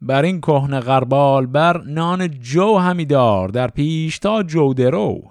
[0.00, 5.22] بر این کهنه غربال بر نان جو همی دار در پیش تا جو درو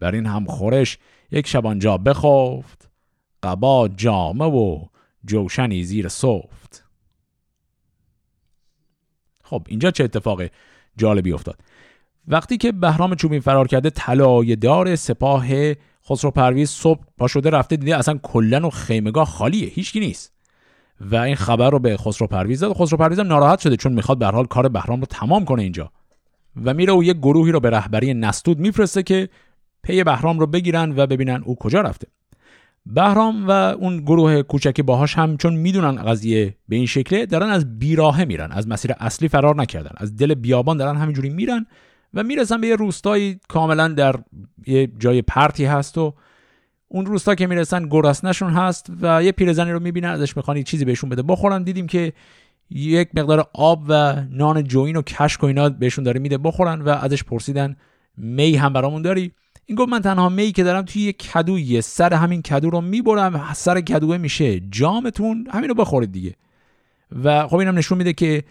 [0.00, 0.98] بر این هم خورش
[1.30, 2.90] یک شبانجا بخفت.
[3.44, 4.84] قبا جامه و
[5.24, 6.84] جوشنی زیر صفت
[9.42, 10.42] خب اینجا چه اتفاق
[10.96, 11.60] جالبی افتاد؟
[12.28, 15.46] وقتی که بهرام چوبین فرار کرده طلایه دار سپاه
[16.08, 20.32] خسرو پرویز صبح پا شده رفته دیده اصلا کلا و خیمگاه خالیه هیچکی نیست.
[21.00, 24.18] و این خبر رو به خسرو پرویز داد خسرو پرویز هم ناراحت شده چون می‌خواد
[24.18, 25.92] به هر حال کار بهرام رو تمام کنه اینجا.
[26.64, 29.28] و میره و یک گروهی رو به رهبری نستود میفرسته که
[29.82, 32.06] پی بهرام رو بگیرن و ببینن او کجا رفته.
[32.86, 37.78] بهرام و اون گروه کوچکی باهاش هم چون می‌دونن قضیه به این شکله دارن از
[37.78, 41.66] بیراهه میرن از مسیر اصلی فرار نکردن از دل بیابان دارن همینجوری میرن
[42.14, 44.16] و می‌رسن به یه روستایی کاملا در
[44.66, 46.14] یه جای پرتی هست و
[46.88, 51.10] اون روستا که می‌رسن گرسنشون هست و یه پیرزنی رو می‌بینن ازش می‌خوان چیزی بهشون
[51.10, 51.22] بده.
[51.22, 52.12] بخورن دیدیم که
[52.70, 56.88] یک مقدار آب و نان جوین و کشک و اینا بهشون داره میده بخورن و
[56.88, 57.76] ازش پرسیدن
[58.16, 59.32] می هم برامون داری؟
[59.66, 63.52] این گفت من تنها می که دارم توی یه کدویه سر همین کدو رو می‌برم
[63.54, 66.34] سر کدوه میشه جامتون همین رو بخورید دیگه.
[67.24, 68.44] و خب اینم نشون میده که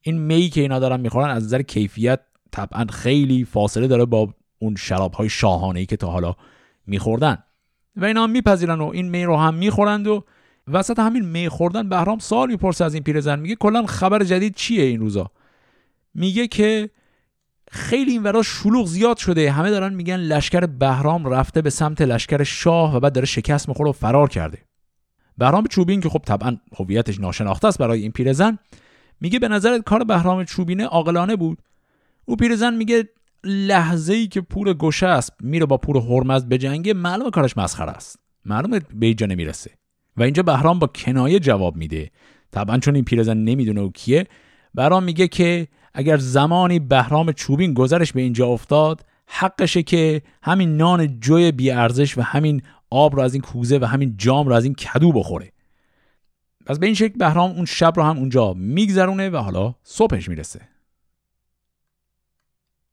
[0.00, 2.20] این می که اینا دارن می‌خورن از نظر کیفیت
[2.52, 6.34] طبعا خیلی فاصله داره با اون شراب های شاهانه ای که تا حالا
[6.86, 7.38] میخوردن.
[7.96, 10.24] و اینا هم میپذیرن و این می رو هم می‌خورند و
[10.68, 14.84] وسط همین می خوردن بهرام سال می‌پرسه از این پیرزن میگه کلا خبر جدید چیه
[14.84, 15.30] این روزا؟
[16.14, 16.90] میگه که
[17.70, 19.50] خیلی این ورا شلوغ زیاد شده.
[19.50, 23.90] همه دارن میگن لشکر بهرام رفته به سمت لشکر شاه و بعد داره شکست می‌خوره
[23.90, 24.58] و فرار کرده.
[25.38, 28.58] بهرام چوبین که خب طبعا هویتش ناشناخته است برای این پیرزن
[29.20, 31.58] میگه به نظرت کار بهرام چوبینه عاقلانه بود؟
[32.24, 33.08] او پیرزن میگه
[33.44, 37.90] لحظه ای که پور گوشه است میره با پور هرمز به جنگه معلومه کارش مسخره
[37.90, 38.18] است.
[38.44, 39.70] معلومه به اینجا نمی‌رسه
[40.16, 42.10] و اینجا بهرام با کنایه جواب میده.
[42.52, 44.26] طبعا چون این پیرزن نمی‌دونه او کیه
[44.74, 51.20] بهرام میگه که اگر زمانی بهرام چوبین گذرش به اینجا افتاد حقشه که همین نان
[51.20, 54.64] جوی بی ارزش و همین آب رو از این کوزه و همین جام رو از
[54.64, 55.52] این کدو بخوره.
[56.66, 60.60] پس به این شکل بهرام اون شب رو هم اونجا میگذرونه و حالا صبحش می‌رسه.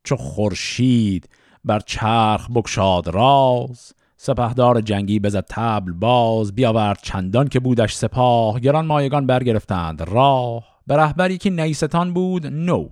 [0.04, 1.30] چو خورشید
[1.65, 8.86] بر چرخ بکشاد راز سپهدار جنگی بزد تبل باز بیاورد چندان که بودش سپاه گران
[8.86, 10.75] مایگان برگرفتند راه.
[10.88, 12.89] به رهبری که نیستان بود نو.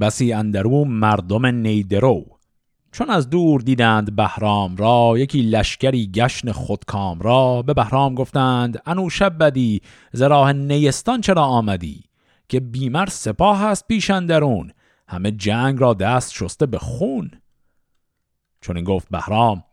[0.00, 2.24] بسی اندرو مردم نیدرو.
[2.92, 7.62] چون از دور دیدند بهرام را یکی لشکری گشن خودکام را.
[7.62, 12.04] به بهرام گفتند انو شب بدی زراح نیستان چرا آمدی؟
[12.48, 14.72] که بیمر سپاه هست پیش اندرون.
[15.08, 17.30] همه جنگ را دست شسته به خون.
[18.60, 19.64] چون این گفت بهرام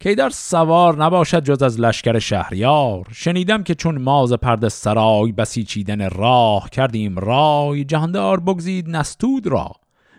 [0.00, 3.08] که در سوار نباشد جز از لشکر شهریار.
[3.12, 9.72] شنیدم که چون ماز پرد سرای بسیچیدن راه کردیم رای جهاندار بگزید نستود را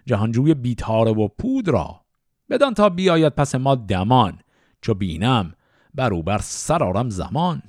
[0.05, 2.01] جهانجوی بیتاره و پود را.
[2.49, 4.39] بدان تا بیاید پس ما دمان
[4.81, 5.53] چو بینم
[5.93, 7.61] برو بر سرارم زمان.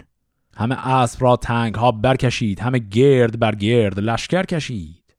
[0.56, 5.16] همه اسب را تنگ ها برکشید همه گرد بر گرد لشکر کشید.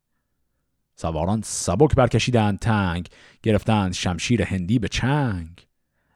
[0.95, 3.09] سواران سبک برکشیدند تنگ
[3.43, 5.68] گرفتند شمشیر هندی به چنگ.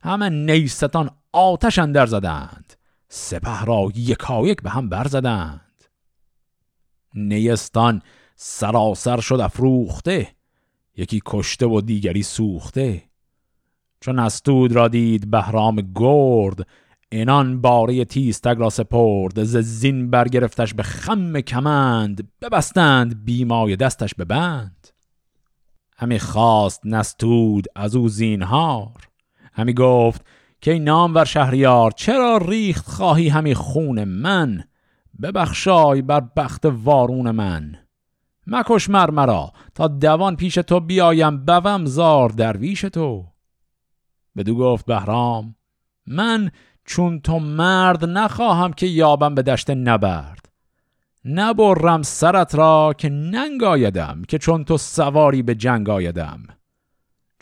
[0.03, 2.73] همه نیستان آتش اندر زدند.
[3.09, 5.61] سپه را یکایک به هم برزدند
[7.15, 8.01] نیستان
[8.35, 10.27] سراسر شد افروخته
[10.97, 13.03] یکی کشته و دیگری سوخته.
[14.01, 16.67] چون استود را دید بهرام گرد
[17.09, 19.43] اینان باره تیستگ را سپرد.
[19.43, 24.87] ز زین برگرفتش به خم کمند ببستند بیمای دستش به بند.
[25.97, 29.12] همی خواست نستود از او زینهار.
[29.53, 30.25] همی گفت
[30.61, 34.63] که نام ور شهریار چرا ریخت خواهی همی خون من؟
[35.21, 37.75] ببخشای بر بخت وارون من.
[38.47, 43.25] مکش مر مرا تا دوان پیش تو بیایم بوم زار درویش تو.
[44.37, 45.55] بدو گفت بهرام
[46.07, 46.51] من
[46.85, 50.49] چون تو مرد نخواهم که یابم به دشت نبرد.
[51.25, 56.43] نبرم سرت را که ننگ آیدم که چون تو سواری به جنگ آیدم.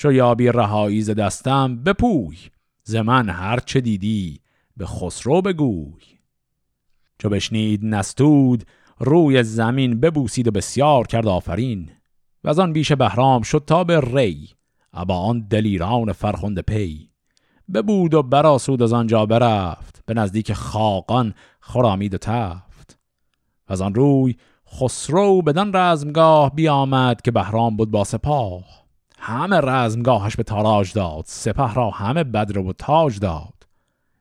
[0.01, 2.37] چو یابی رهایی ز دستم بپوی
[2.83, 4.41] ز من هر چه دیدی
[4.77, 6.01] به خسرو بگوی.
[7.19, 8.63] چو بشنید نستود
[8.99, 11.89] روی زمین ببوسید و بسیار کرد آفرین.
[12.43, 14.49] و از آن بیش بهرام شد تا به ری
[14.93, 17.09] ابا آن دلیران فرخند پی.
[17.73, 22.99] ببود و براسود از آنجا برفت به نزدیک خاقان خرامید و تفت.
[23.69, 24.35] و از آن روی
[24.73, 28.80] خسرو بدان رزمگاه بیامد که بهرام بود با سپاه.
[29.23, 33.53] همه رزمگاهش به تاراج داد سپه را همه بدر و تاج داد.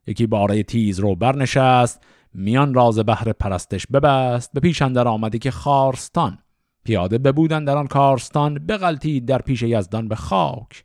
[0.06, 2.02] یکی باره تیز رو برنشست
[2.34, 6.38] میان راز بهر پرستش ببست به پیش اندر آمدی که خارستان.
[6.84, 10.84] پیاده ببودن در آن کارستان بغلتید در پیش یزدان به خاک.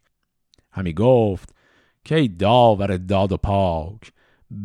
[0.71, 1.55] همی گفت
[2.03, 4.11] که ای داور داد و پاک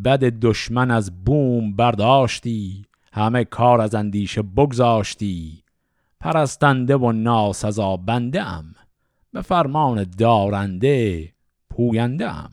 [0.05, 5.63] بد دشمن از بوم برداشتی همه کار از اندیشه بگذاشتی.
[6.21, 8.75] پرستنده و ناسزا بنده ام.
[9.33, 11.29] به فرمان دارنده
[11.71, 12.51] پوینده ام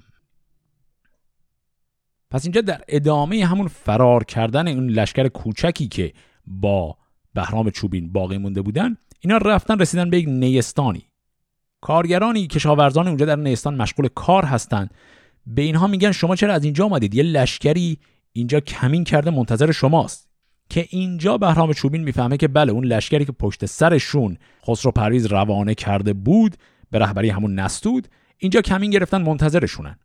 [2.32, 6.14] پس اینجا در ادامه همون فرار کردن اون لشکر کوچکی که
[6.48, 6.98] با
[7.34, 11.04] بهرام چوبین باقی مونده بودن اینا رفتن رسیدن به یک نیستانی.
[11.82, 14.94] کارگرانی کشاورزان اونجا در نیستان مشغول کار هستند.
[15.46, 18.00] به اینها میگن شما چرا از اینجا آمدید یه لشکری
[18.34, 20.27] اینجا کمین کرده منتظر شماست.
[20.70, 25.76] که اینجا بهرام چوبین می‌فهمه که بله اون لشکری که پشت سرشون خسرو پرویز روانه
[25.76, 26.56] کرده بود
[26.92, 30.00] به رهبری همون نستود اینجا کمین گرفتن منتظرشونن.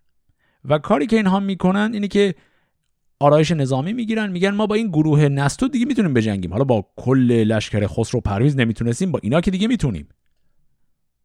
[0.64, 2.35] و کاری که اینها می‌کنن اینه که
[3.20, 6.53] آرایش نظامی می‌گیرن میگن ما با این گروه نستود دیگه می‌تونیم بجنگیم.
[6.53, 10.09] حالا با کل لشکر خسرو پرویز نمی‌تونستیم با اینا که دیگه می‌تونیم.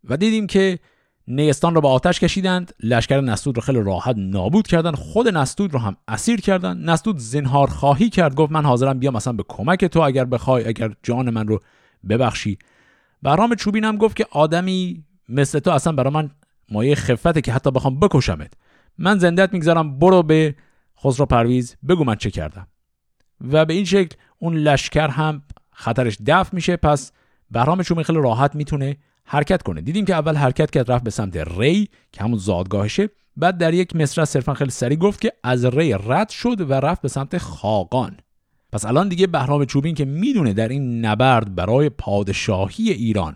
[0.03, 0.79] و دیدیم که
[1.27, 2.73] نیستان رو با آتش کشیدند.
[2.83, 4.91] لشکر نستود رو خیلی راحت نابود کردن.
[4.91, 6.77] خود نستود رو هم اسیر کردن.
[6.77, 8.35] نستود زنهار خواهی کرد.
[8.35, 9.15] گفت من حاضرم بیام.
[9.15, 11.61] مثلا به کمک تو اگر بخوای اگر جان من رو
[12.09, 12.57] ببخشی.
[13.21, 16.31] برام چوبین هم گفت که آدمی مثل تو اصلا برای من
[16.71, 18.53] مایه خفته که حتی بخوام بکشمت.
[18.97, 19.99] من زندت می‌گذارم.
[19.99, 20.55] برو به
[21.03, 21.75] خسرو پرویز.
[21.89, 22.67] بگو من چه کردم.
[23.51, 26.77] و به این شکل اون لشکر هم خطرش دفع میشه.
[26.77, 27.11] پس
[27.51, 28.97] بهرام چوبین خیلی راحت می‌تونه
[29.29, 29.81] حرکت کنه.
[29.81, 33.09] دیدیم که اول حرکت کرد رفت به سمت ری که همون زادگاهشه.
[33.37, 37.01] بعد در یک مصرع صرفا خیلی سریع گفت که از ری رد شد و رفت
[37.01, 38.17] به سمت خاقان.
[38.71, 43.35] پس الان دیگه بهرام چوبین که می‌دونه در این نبرد برای پادشاهی ایران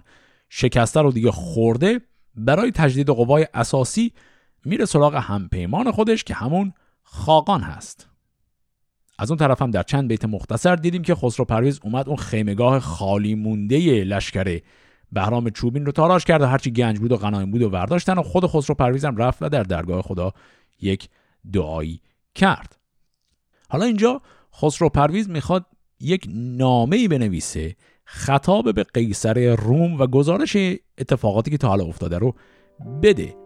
[0.49, 2.01] شکسته رو دیگه خورده
[2.35, 4.13] برای تجدید قوای اساسی
[4.65, 6.73] میره سراغ همپیمان خودش که همون
[7.03, 8.07] خاقان هست.
[9.19, 12.79] از اون طرف هم در چند بیت مختصر دیدیم که خسرو پرویز اومد اون خیمگاه
[12.79, 14.59] خالی مونده لشکر
[15.11, 18.23] بهرام چوبین رو تاراش کرد و هرچی گنج بود و غنایم بود و ورداشتن و
[18.23, 20.33] خود خسرو پرویزم رفت و در درگاه خدا
[20.81, 21.09] یک
[21.53, 22.01] دعایی
[22.35, 22.77] کرد.
[23.69, 24.21] حالا اینجا
[24.55, 25.65] خسرو پرویز می‌خواد
[25.99, 30.57] یک نامه ای بنویسه خطاب به قیصر روم و گزارش
[30.97, 32.35] اتفاقاتی که تا حالا افتاده رو
[33.03, 33.40] بده.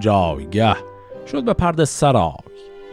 [0.00, 0.76] جایگه.
[1.32, 2.32] شد به پرد سرای.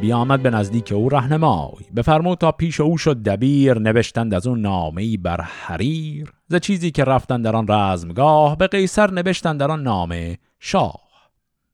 [0.02, 1.84] بیامد به نزدیک او رهنمای.
[1.96, 6.34] بفرمود تا پیش او شد دبیر نوشتند از اون نامه بر حریر.
[6.48, 11.08] ز چیزی که رفتن در آن رزمگاه به قیصر نوشتند در آن نامه شاه.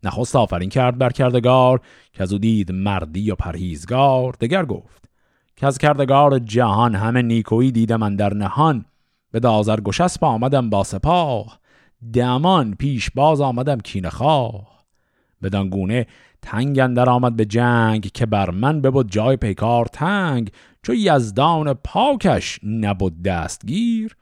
[0.03, 1.81] نخست آفرین کرد بر کردگار
[2.13, 4.33] که از او دید مردی و پرهیزگار.
[4.41, 5.09] دگر گفت
[5.55, 8.85] که از کردگار جهان همه نیکویی دیدم من در نهان.
[9.31, 11.59] به دازر گشسب آمدم با سپاه.
[12.13, 14.73] دمان پیش باز آمدم کینخواه
[15.43, 16.07] بدان گونه
[16.41, 20.51] تنگ اندر آمد به جنگ که بر من ببود جای پیکار تنگ
[20.83, 24.15] چو یزدان پاکش نبود دستگیر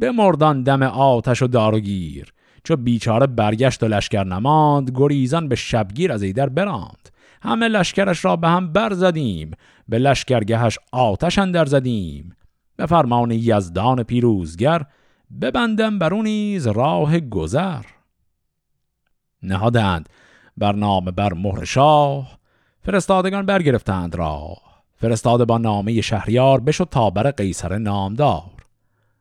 [0.00, 6.22] بمردان دم آتش و داروگیر چو بیچاره برگشت و لشکر نماند گریزان به شبگیر از
[6.22, 7.08] ایدر براند.
[7.42, 9.50] همه لشکرش را به هم برزدیم
[9.88, 12.36] به لشکرگهش آتش اندر زدیم.
[12.76, 14.82] به فرمان یزدان پیروزگر
[15.40, 17.82] ببندم بر نیز راه گذر.
[19.42, 20.08] نهادند.
[20.56, 22.38] بر نام بر مهر شاه
[22.80, 24.56] فرستادگان برگرفتند را
[24.96, 28.50] فرستاده با نامه شهریار بشد تا بر قیصر نامدار.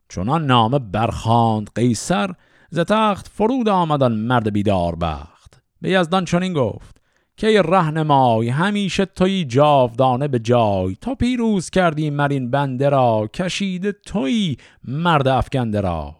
[0.09, 2.29] چونان نامه برخاند قیصر
[2.69, 5.61] ز تخت فرود آمدن مرد بیدار بخت.
[5.81, 7.01] به یزدان چنین گفت
[7.37, 10.97] که رهنمای همیشه توی جاودانه به جای.
[11.01, 16.15] تا پیروز کردی مرین بنده را کشیده توی مرد افکنده را.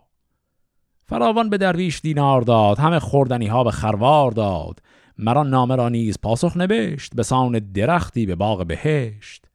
[1.05, 4.80] فراوان به درویش دینار داد همه خوردنی ها به خروار داد.
[5.18, 9.45] مرا نامه را نیز پاسخ نوشت به سان درختی به باغ بهشت.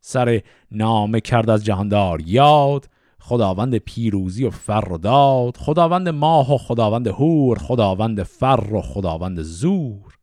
[0.00, 2.88] سر نامه کرد از جهاندار یاد
[3.20, 9.42] خداوند پیروزی و فر و داد خداوند ماه و خداوند هور خداوند فر و خداوند
[9.42, 10.18] زور.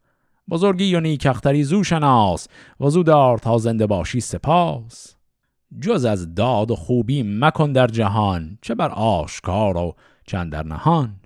[0.49, 2.47] بزرگی و نیکختری زو شناس
[2.79, 5.15] و زو دار تا زنده باشی سپاس.
[5.81, 9.95] جز از داد و خوبی مکن در جهان چه بر آشکار و
[10.27, 11.20] چند در نهان.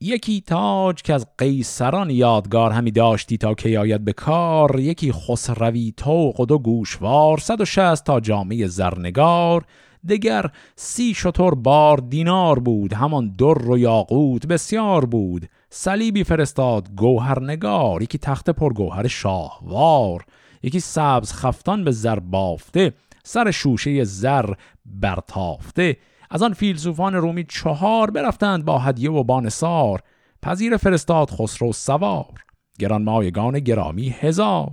[0.00, 5.94] یکی تاج که از قیصران یادگار همی داشتی تا که آید به کار یکی خسروی
[5.96, 9.64] توق و دو گوشوار صد و شست تا جامعه زرنگار
[10.08, 15.48] دگر سی شطور بار دینار بود همان در و یاقوت بسیار بود.
[15.70, 20.24] صلیبی فرستاد گوهرنگار یکی تخت پرگوهر شاهوار
[20.62, 22.92] یکی سبز خفتان به زر بافته
[23.24, 24.54] سر شوشه زر
[24.86, 25.96] برتافته.
[26.30, 30.00] از آن فیلسوفان رومی چهار برفتند با هدیه و بانسار
[30.42, 32.44] پذیر فرستاد خسرو سوار.
[32.78, 34.72] گرانمایگان گرامی هزار.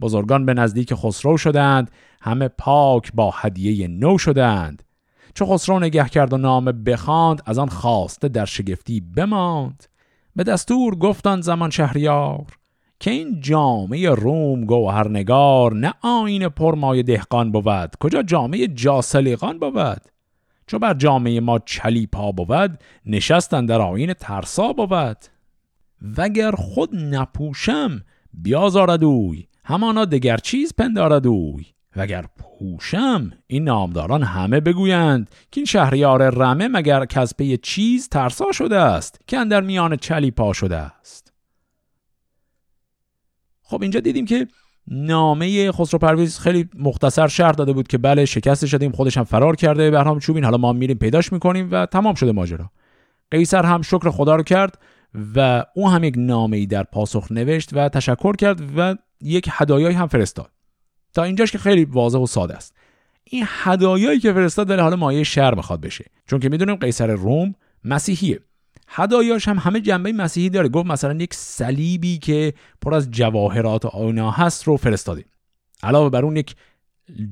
[0.00, 1.90] بزرگان به نزدیک خسرو شدند.
[2.20, 4.82] همه پاک با هدیه نو شدند.
[5.34, 9.84] چو خسرو نگه کرد و نام بخواند از آن خواسته در شگفتی بماند.
[10.36, 12.46] به دستور گفتان زمان شهریار
[13.00, 20.11] که این جامعه روم گوهرنگار نه آین پرمای دهقان بود کجا جامعه جاسلیقان بود؟
[20.72, 25.16] چو بر جامعه ما چلی پا بود نشستن در آین ترسا بود.
[26.16, 28.00] وگر خود نپوشم
[28.32, 31.66] بیازارد اوی همانا دگر چیز پندارد اوی.
[31.96, 38.76] وگر پوشم این نامداران همه بگویند که این شهریار رمه مگر کسبه چیز ترسا شده
[38.76, 41.32] است که اندر میان چلی پا شده است.
[43.62, 44.46] خب اینجا دیدیم که
[44.88, 49.56] نامه خسرو پرویز خیلی مختصر شرح داده بود که بله شکست شدیم خودش هم فرار
[49.56, 49.90] کرده.
[49.90, 52.70] بهرام چوبین حالا ما میریم پیداش می‌کنیم و تمام شده ماجرا.
[53.30, 54.78] قیصر هم شکر خدا رو کرد
[55.36, 59.96] و او هم یک نامه ای در پاسخ نوشت و تشکر کرد و یک هدایایی
[59.96, 60.50] هم فرستاد.
[61.14, 62.74] تا اینجاش که خیلی واضح و ساده است.
[63.24, 66.04] این هدایایی که فرستاد داره حالا مایه شر می‌خواد بشه.
[66.26, 67.54] چون که می‌دونیم قیصر روم
[67.84, 68.40] مسیحیه.
[68.94, 70.68] هدایاش هم همه جنبه مسیحی داره.
[70.68, 75.24] گفت مثلا یک صلیبی که پر از جواهرات آینا هست رو فرستاده
[75.82, 76.54] علاوه بر اون یک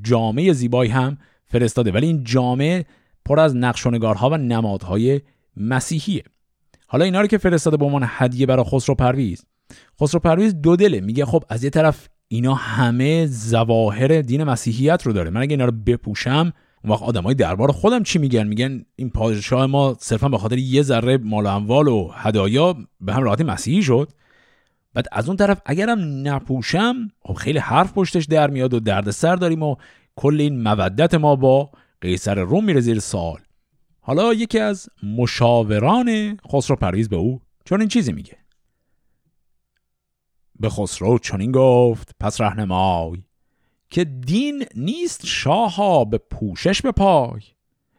[0.03, 1.93] جامعه زیبایی هم فرستاده.
[1.93, 2.85] ولی این جامعه
[3.25, 5.21] پر از نقش و نگارها و نمادهای
[5.57, 6.23] مسیحیه.
[6.87, 9.45] حالا اینا رو که فرستاده به عنوان هدیه برای خسرو پرویز.
[10.01, 11.01] خسرو پرویز دو دله.
[11.01, 15.31] میگه خب از یه طرف اینا همه زواهر دین مسیحیت رو داره.
[15.31, 16.53] من اگه اینا رو بپوشم
[16.85, 20.83] اون وقت آدمای دربار خودم چی میگن؟ میگن این پادشاه ما صرفا به خاطر یه
[20.83, 24.13] ذره مال اموال و هدایا به هم راحتی مسیحی شد.
[24.95, 29.63] بعد از اون طرف اگرم نپوشم خب خیلی حرف پشتش در میاد و دردسر داریم
[29.63, 29.77] و
[30.17, 31.71] کل این مودت ما با
[32.01, 33.39] قیصر روم میره زیر سال
[34.01, 38.37] حالا یکی از مشاوران خسرو پرویز به او چون این چیزی میگه.
[40.61, 43.23] به خسرو چنین گفت پس رهنمای.
[43.91, 47.41] که دین نیست شاها به پوشش به پای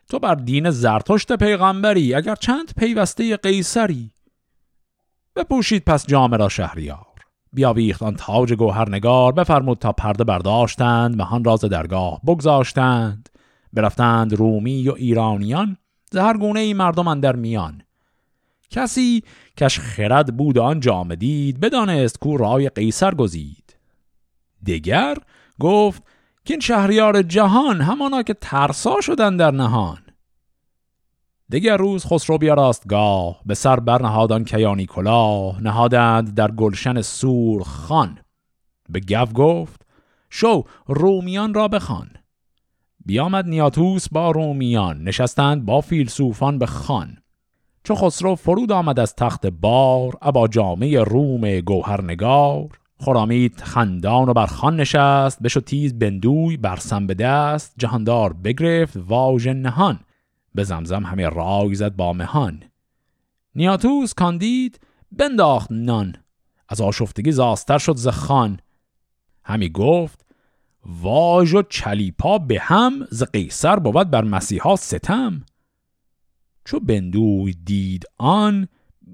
[0.09, 4.11] تو بر دین زرتشت پیغمبری اگر چند پیوسته قیصری.
[5.35, 7.05] بپوشید پس جامعه را شهریار.
[7.53, 13.29] بیاویخت آن تاج گوهرنگار بفرمود تا پرده برداشتند مهان راز درگاه بگذاشتند.
[13.73, 15.77] برفتند رومی و ایرانیان
[16.11, 17.83] زهر گونه ای مردم در میان.
[18.69, 19.23] کسی
[19.57, 23.75] کش خرد بود آن جامه دید بدانست کو رای قیصر گزید.
[24.65, 25.17] دگر
[25.61, 26.03] گفت
[26.45, 29.97] که این شهریار جهان همانا که ترسا شدن در نهان.
[31.49, 32.37] دیگر روز خسرو
[32.87, 38.19] گاه به سر برنهادان کیانی کلاه نهادند در گلشن سور خان.
[38.89, 39.81] به گو گفت
[40.29, 42.09] شو رومیان را بخوان.
[43.05, 47.17] بیامد نیاتوس با رومیان نشستند با فیلسوفان به خان.
[47.83, 52.80] چو خسرو فرود آمد از تخت بار ابا جامعه روم گوهرنگار.
[53.01, 59.47] خرامید خندان و بر خان نشست بشو تیز بندوی برسم به دست جهاندار بگرفت واژ
[59.47, 59.99] نهان
[60.55, 62.63] به زمزم همه رای زد با مهان.
[63.55, 64.79] نیاتوس کاندید
[65.11, 66.15] بنداخت نان.
[66.69, 68.59] از آشفتگی زاستر شد ز خان.
[69.43, 70.25] همی گفت
[70.85, 75.43] واژ و چلیپا به هم ز قیصر بود بر مسیحا ستم.
[76.65, 78.67] چو بندوی دید آن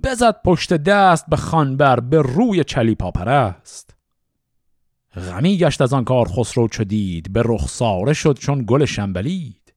[0.04, 3.96] بزد پشت دست به خانبر به روی چلیپا پرست.
[5.16, 9.74] غمی گشت از آن کار خسرو چو دید به رخساره شد چون گل شنبلید.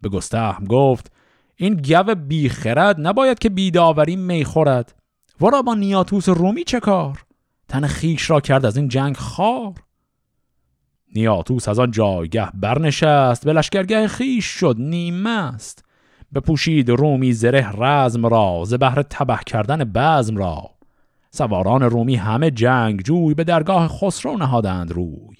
[0.00, 1.12] به گستهم گفت
[1.56, 4.94] این گو بیخرد نباید که بیداوری می خورد.
[5.40, 7.24] ورا با نیاتوس رومی چه کار؟
[7.68, 9.74] تن خیش را کرد از این جنگ خار.
[11.14, 15.84] نیاتوس از آن جایگه برنشست به لشکرگه خیش شد نیمست.
[16.34, 20.70] بپوشید رومی زره رزم را ز بهر تبه کردن بزم را.
[21.30, 25.36] سواران رومی همه جنگ جوی به درگاه خسرو نهادند روی.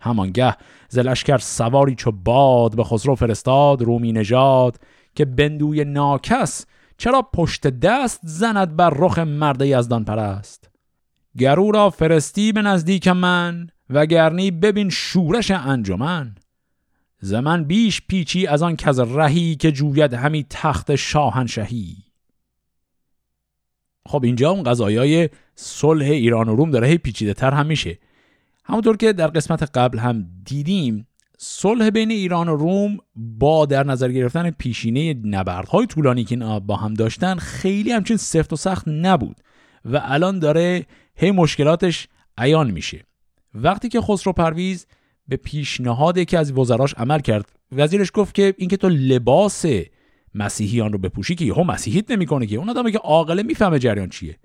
[0.00, 0.56] همانگه
[0.88, 4.80] ز لشکر سواری چو باد به خسرو فرستاد رومی نژاد
[5.14, 6.66] که بندوی ناکس
[6.98, 10.70] چرا پشت دست زند بر رخ مرد یزدان پرست
[11.38, 16.34] گرو را فرستی به نزدیک من وگرنی ببین شورش انجمن.
[17.24, 21.96] زمن بیش پیچی از آن کز رهی که جوید همی تخت شاهنشهی.
[24.06, 27.98] خب اینجا اون قضایای صلح ایران و روم داره هی پیچیده تر هم میشه.
[28.64, 31.06] همونطور که در قسمت قبل هم دیدیم
[31.38, 36.94] صلح بین ایران و روم با در نظر گرفتن پیشینه نبردهای طولانی که با هم
[36.94, 39.36] داشتن خیلی همچین سفت و سخت نبود
[39.84, 42.08] و الان داره هی مشکلاتش
[42.38, 43.04] عیان میشه.
[43.54, 44.86] وقتی که خسرو پرویز
[45.28, 47.52] به پیشنهاد که از وزراش عمل کرد.
[47.72, 49.64] وزیرش گفت که اینکه تو لباس
[50.34, 52.56] مسیحیان رو بپوشی که یهو مسیحیت نمی‌کنه که.
[52.56, 54.38] اون آدمی که عاقله می‌فهمه جریان چیه.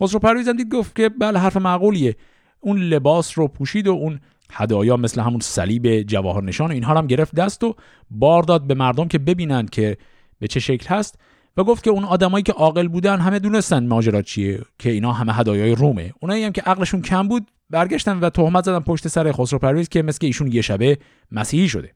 [0.00, 2.16] خسرو پرویز هم دید گفت که بله حرف معقولیه.
[2.60, 4.20] اون لباس رو پوشید و اون
[4.52, 7.74] هدایا مثل همون صلیب جواهر نشان و اینها هم گرفت دست و
[8.10, 9.96] بار داد به مردم که ببینن که
[10.38, 11.18] به چه شکل هست
[11.56, 15.32] و گفت که اون آدمایی که عاقل بودن همه دونستن ماجرا چیه که اینا همه
[15.32, 16.12] هدایای رومه.
[16.20, 20.02] اونایی هم که عقلشون کم بود برگشتن و تهمت زدن پشت سر خسرو پرویز که
[20.02, 20.98] مثل ایشون یه شبه
[21.32, 21.92] مسیحی شده.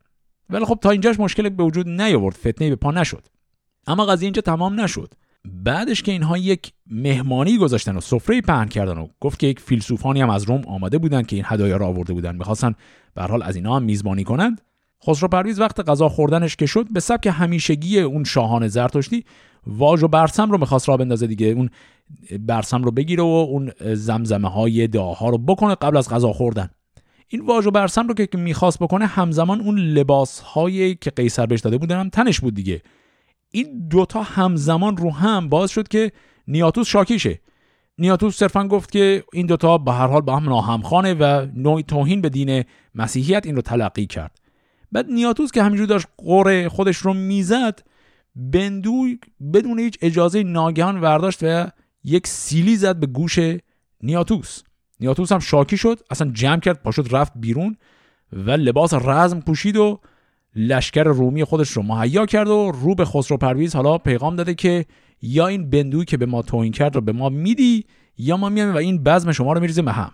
[0.51, 3.27] ولی خب تا اینجاش مشکل به وجود نیاورد فتنه به پا نشد.
[3.87, 5.15] اما قضیه اینجا تمام نشد.
[5.45, 10.21] بعدش که اینها یک مهمانی گذاشتن و سفره پهن کردن و گفت که یک فیلسوفانی
[10.21, 12.37] هم از روم آمده بودن که این هدایا را آورده بودن.
[12.37, 12.75] می‌خواستن
[13.15, 14.61] به حال از اینها هم میزبانی کنند.
[15.07, 19.25] خسرو پرویز وقت غذا خوردنش که شد به سبک همیشگی اون شاهان زرتشتی
[19.67, 21.47] واژ و برسم رو می‌خواست را بندازه دیگه.
[21.47, 21.71] اون
[22.39, 26.71] برسم رو بگیره و اون زمزمه های دعاها رو بکنه قبل از غذا خوردن.
[27.29, 31.61] این واژ و برسم رو که می‌خواست بکنه همزمان اون لباس هایی که قیصر بهش
[31.61, 32.83] داده بودن هم تنش بود دیگه.
[33.51, 36.13] این دوتا همزمان رو هم باعث شد که
[36.49, 37.41] نیاتوس شاکیشه.
[37.99, 42.21] نیاتوس صرفا گفت که این دوتا به هر حال با هم ناهمخانه و نوعی توهین
[42.21, 44.39] به دین مسیحیت این رو تلقی کرد.
[44.93, 47.81] بعد نیاتوس که همینجور داشت قره خودش رو می‌زد
[48.37, 49.19] بندوی
[49.53, 51.71] بدون هیچ اجازه ناگهان ورداشت و
[52.05, 53.39] یک سیلی زد به گوش
[54.03, 54.63] نیاتوس.
[55.01, 57.77] نیاتوس هم شاکی شد اصلا جمع کرد پاشد رفت بیرون
[58.33, 60.01] و لباس رزم پوشید و
[60.57, 64.87] لشکر رومی خودش رو مهیا کرد و رو به خسرو پرویز حالا پیغام داده که
[65.23, 67.85] یا این بندوی که به ما توهین کرد رو به ما میدی
[68.19, 70.13] یا ما میایم و این بزم شما رو میریزیم به هم.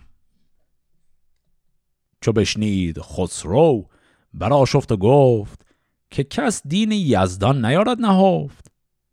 [2.20, 3.88] چو بشنید خسرو
[4.34, 5.65] برا شفت و گفت
[6.10, 8.66] که کس دین یزدان نیارد نهفت.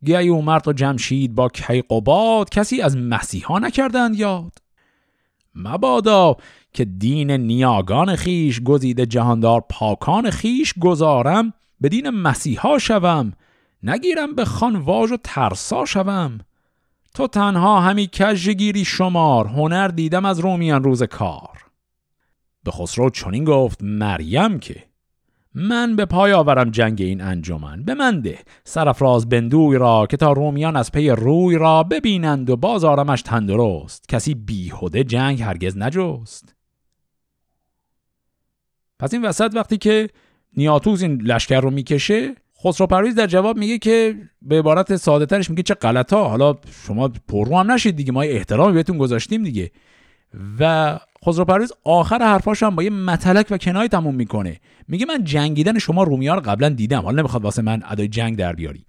[0.05, 4.57] گی اومرد و جمشید با کیقوباد کسی از مسیحا نکردند یاد.
[5.55, 6.37] مبادا
[6.73, 13.33] که دین نیاگان خیش گزیده جهاندار پاکان خیش گذارم به دین مسیحا شوم
[13.83, 16.39] نگیرم به خانواژ و ترسا شوم.
[17.13, 21.65] تو تنها همی کژگیری شمار هنر دیدم از رومیان روز کار.
[22.63, 24.83] به خسرو چنین گفت مریم که
[25.55, 27.83] من به پای آورم جنگ این انجمن.
[27.83, 28.39] به من ده.
[28.63, 34.09] سرفراز بندوی را که تا رومیان از پی روی را ببینند و باز آرمش تندرست.
[34.09, 36.55] کسی بیهوده جنگ هرگز نجست.
[38.99, 40.09] پس این وسط وقتی که
[40.57, 45.49] نیاتوز این لشکر رو می‌کشه خسرو پرویز در جواب میگه که به عبارت ساده ترش
[45.49, 46.55] میگه چه غلط ها حالا
[46.87, 48.11] شما پررو هم نشید دیگه.
[48.11, 49.71] ما احترامی بهتون گذاشتیم دیگه.
[50.59, 54.59] و خسرو پرویز آخر حرفاش هم با یه متلک و کنایه تموم می‌کنه.
[54.87, 57.01] میگه من جنگیدن شما رومیان رو قبلا دیدم.
[57.01, 58.85] حالا نمی‌خواد واسه من ادای جنگ در بیاری.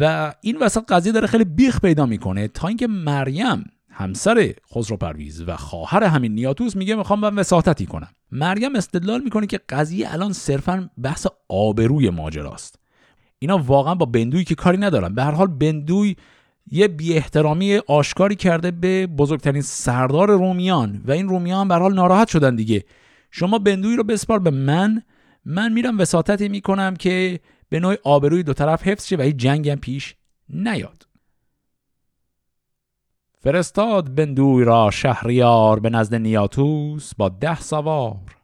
[0.00, 5.44] و این وسط قضیه داره خیلی بیخ پیدا می‌کنه تا اینکه مریم همسر خسرو پرویز
[5.46, 8.08] و خواهر همین نیاتوس میگه می‌خوام من وساطتی کنم.
[8.30, 12.78] مریم استدلال می‌کنه که قضیه الان صرفا بحث آبروی ماجراست.
[13.38, 15.14] اینا واقعا با بندوی که کاری ندارن.
[15.14, 16.16] به هر حال بندوی
[16.70, 22.28] یه بی احترامی آشکاری کرده به بزرگترین سردار رومیان و این رومیان به حال ناراحت
[22.28, 22.84] شدن دیگه.
[23.30, 25.02] شما بندوی رو بسپار به من.
[25.44, 29.76] من میرم وساطتی می‌کنم که به نوع آبروی دو طرف حفظ شه و هیچ هم
[29.76, 30.16] پیش
[30.48, 31.06] نیاد.
[33.38, 38.36] فرستاد بندوی را شهریار به نزد نیاتوس با ده سوار.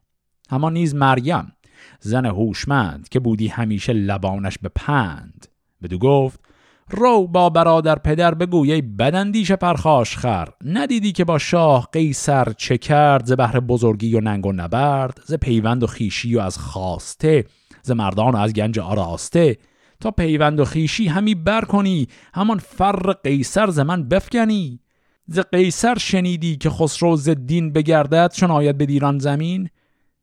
[0.51, 1.53] همان نیز مریم
[2.01, 5.47] زن هوشمند که بودی همیشه لبانش به پند.
[5.83, 6.48] بدو گفت
[6.91, 10.49] رو با برادر پدر بگوی بدندیش پرخاش خر.
[10.65, 15.35] ندیدی که با شاه قیصر چه کرد؟ ز بهر بزرگی و ننگ و نبرد ز
[15.35, 17.45] پیوند و خیشی و از خواسته
[17.83, 19.57] ز مردان و از گنج آراسته.
[20.01, 24.81] تا پیوند و خیشی همی بر کنی همان فر قیصر ز من بفکنی
[25.27, 29.69] ز قیصر شنیدی که خسرو ز دین بگردد چون آید به دیران زمین؟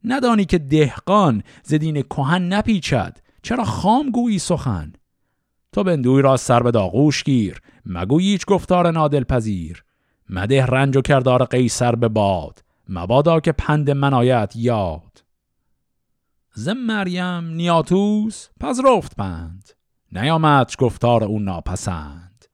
[0.03, 3.17] ندانی که دهقان ز دین کهن نپیچد.
[3.41, 4.93] چرا خام گویی سخن؟
[5.75, 7.61] تو بندوی را سر به داغوش گیر.
[7.85, 9.83] مگو هیچ گفتار نادل پذیر
[10.29, 12.63] مده رنج و کردار قیصر به باد.
[12.89, 15.23] مبادا که پند من آید یاد.
[16.53, 18.47] ز مریم نیاتوس
[18.85, 19.69] رفت پند.
[20.11, 22.45] نیامد گفتار او ناپسند.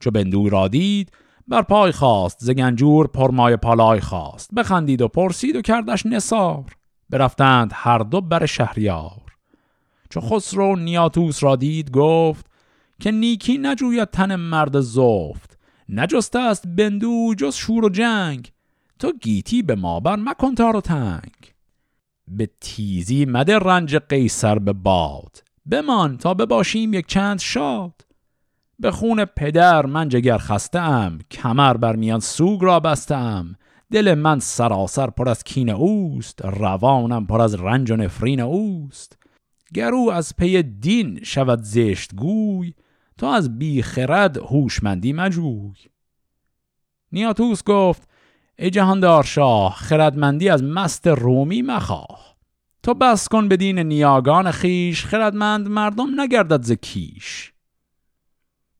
[0.00, 1.12] چو بندوی را دید
[1.48, 6.64] بر پای خواست زگنجور پرمای پالای خواست بخندید و پرسید و کردش نصار
[7.10, 9.22] برفتند هر دو بر شهریار.
[10.10, 12.49] چو خسرو نیاتوس را دید گفت
[13.00, 15.58] که نیکی نجوید تن مرد زفت.
[15.88, 18.52] نجسته است بندو جز شور و جنگ.
[18.98, 21.54] تو گیتی به ما بر مکن تار و تنگ.
[22.28, 25.42] به تیزی مده رنج قیصر به باد.
[25.70, 28.00] بمان تا بباشیم یک چند شاد.
[28.78, 33.56] به خون پدر من جگر خسته ام کمر بر میان سوگ را بسته ام
[33.92, 39.18] دل من سراسر پر از کین اوست روانم پر از رنج و نفرین اوست.
[39.74, 42.74] گرو از پی دین شود زشت گوی
[43.20, 45.72] تو از بی خرد هوشمندی مجوی.
[47.12, 48.08] نیاتوس گفت
[48.58, 52.36] ای جهاندار شاه خردمندی از مست رومی مخواه.
[52.82, 57.52] تو بس کن به دین نیاگان خیش خردمند مردم نگردد ز کیش.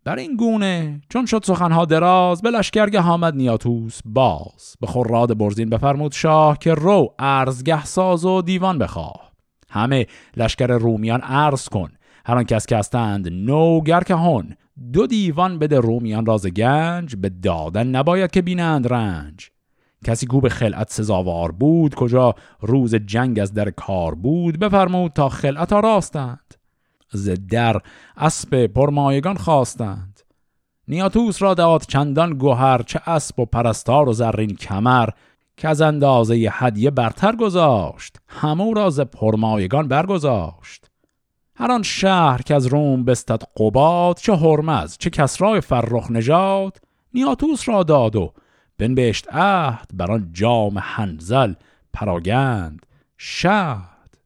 [0.04, 4.76] بر این گونه چون شد سخنها دراز به لشکرگه آمد نیاتوس باز.
[4.80, 9.32] به خراد برزین بفرمود شاه که رو ارزگه ساز و دیوان بخواه.
[9.70, 11.90] همه لشکر رومیان ارز کن
[12.30, 14.56] هر آن کس که هستند نوگر که هن.
[14.92, 19.50] دو دیوان بده رومیان راز گنج به دادن نباید که بینند رنج.
[20.04, 25.28] کسی کو به خلعت سزاوار بود کجا روز جنگ از در کار بود بفرمود تا
[25.28, 26.54] خلعت راستند
[27.12, 27.80] ز در
[28.16, 30.20] اسب پرمایگان خواستند.
[30.88, 35.08] نیاتوس را داد چندان گوهر چه اسب و پرستار و زرین کمر
[35.56, 38.16] که از اندازه هدیه برتر گذاشت.
[38.28, 40.89] همو را ز پرمایگان برگذاشت.
[41.60, 46.80] هر آن شهر که از روم بستد قباد چه هرمز چه کسرای فرخ نژاد
[47.14, 48.32] نیاتوس را داد و
[48.78, 51.54] بنبشت عهد بر آن جام هنزل
[51.92, 52.86] پراگند
[53.16, 54.16] شهد.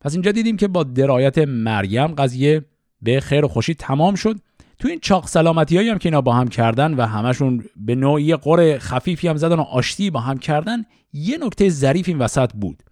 [0.00, 2.64] پس اینجا دیدیم که با درایت مریم قضیه
[3.02, 4.40] به خیر و خوشی تمام شد.
[4.78, 8.36] تو این چاق سلامتی هایی هم که اینا با هم کردن و همشون به نوعی
[8.36, 12.82] قره خفیفی هم زدن و آشتی با هم کردن یه نکته ظریف این وسط بود.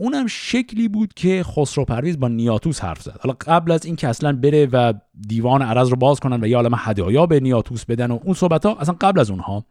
[0.00, 3.18] اونم شکلی بود که خسرو پرویز با نیاتوس حرف زد.
[3.20, 4.92] حالا قبل از اینکه اصلا بره و
[5.28, 8.66] دیوان عرض رو باز کنن و یه عالم هدایا به نیاتوس بدن و اون صحبت
[8.66, 9.64] ها اصلا قبل از اونها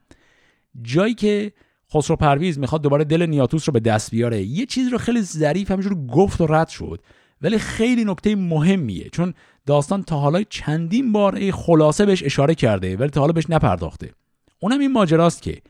[0.81, 1.51] جایی که
[1.93, 5.71] خسرو پرویز می‌خواد دوباره دل نیاتوس رو به دست بیاره یه چیز رو خیلی ظریف
[5.71, 6.99] همینجور گفت و رد شد.
[7.41, 9.33] ولی خیلی نکته مهمیه چون
[9.65, 14.11] داستان تا حالا چندین بار خلاصه بهش اشاره کرده ولی تا حالا بهش نپرداخته.
[14.59, 15.61] اونم این ماجراست که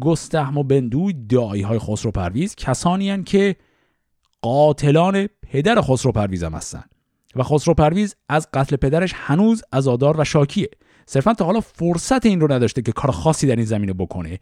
[0.00, 3.56] گستهم و بندوی دایی های خسرو پرویز کسانی که
[4.42, 6.84] قاتلان پدر خسرو پرویزم هستن.
[7.36, 10.68] و خسرو پرویز از قتل پدرش هنوز عزادار و شاکیه.
[11.06, 14.38] صرفا تا حالا فرصت این رو نداشته که کار خاصی در این زمینه بکنه.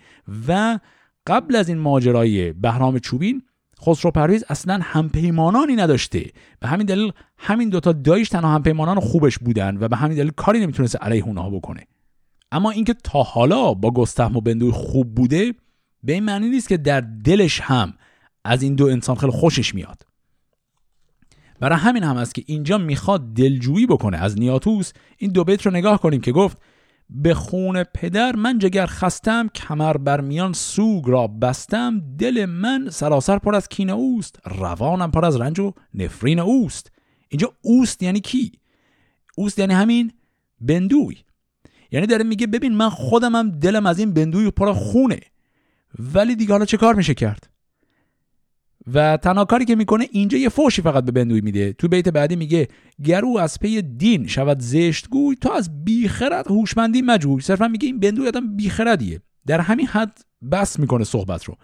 [0.48, 0.78] و
[1.26, 3.42] قبل از این ماجرای بهرام چوبین
[3.86, 6.30] خسرو پرویز اصلا همپیمانانی نداشته.
[6.60, 10.60] به همین دلیل همین دوتا دایش تنها همپیمانان خوبش بودن و به همین دلیل کاری
[10.60, 11.86] نمی‌تونست علیه اونها بکنه.
[12.52, 15.54] اما اینکه تا حالا با گستهم و بندوی خوب بوده
[16.02, 17.94] به این معنی نیست که در دلش هم
[18.46, 20.02] از این دو انسان خیلی خوشش میاد.
[21.60, 24.16] برای همین هم است که اینجا می‌خواد دلجویی بکنه.
[24.16, 26.58] از نیاتوس این دو بیت رو نگاه کنیم که گفت
[27.10, 33.38] به خون پدر من جگر خستم کمر بر میان سوگ را بستم دل من سراسر
[33.38, 36.92] پر از کینه اوست روانم پر از رنج و نفرین اوست.
[37.28, 38.52] اینجا اوست یعنی کی؟
[39.36, 40.12] اوست یعنی همین
[40.60, 41.16] بندوی.
[41.90, 45.20] یعنی داره میگه ببین من خودمم دلم از این بندوی پر خونه.
[45.98, 47.50] ولی دیگه حالا چه کار میشه کرد؟
[48.94, 51.72] و تنها کاری که می‌کنه اینجا یه فوشی فقط به بندوی میده.
[51.72, 52.68] تو بیت بعدی میگه
[53.04, 57.40] گرو از پی دین شود زشت گوی تو از بیخرد هوشمندی مجوی.
[57.40, 59.20] صرفا میگه این بندوی آدم بیخردیه.
[59.46, 60.20] در همین حد
[60.52, 61.56] بس می‌کنه صحبت رو.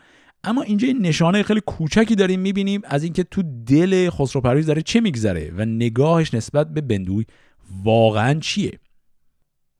[0.44, 4.82] اما اینجا این نشانه خیلی کوچکی داریم می‌بینیم از اینکه تو دل خسرو پرویز داره
[4.82, 7.24] چه میگذره و نگاهش نسبت به بندوی
[7.84, 8.78] واقعا چیه.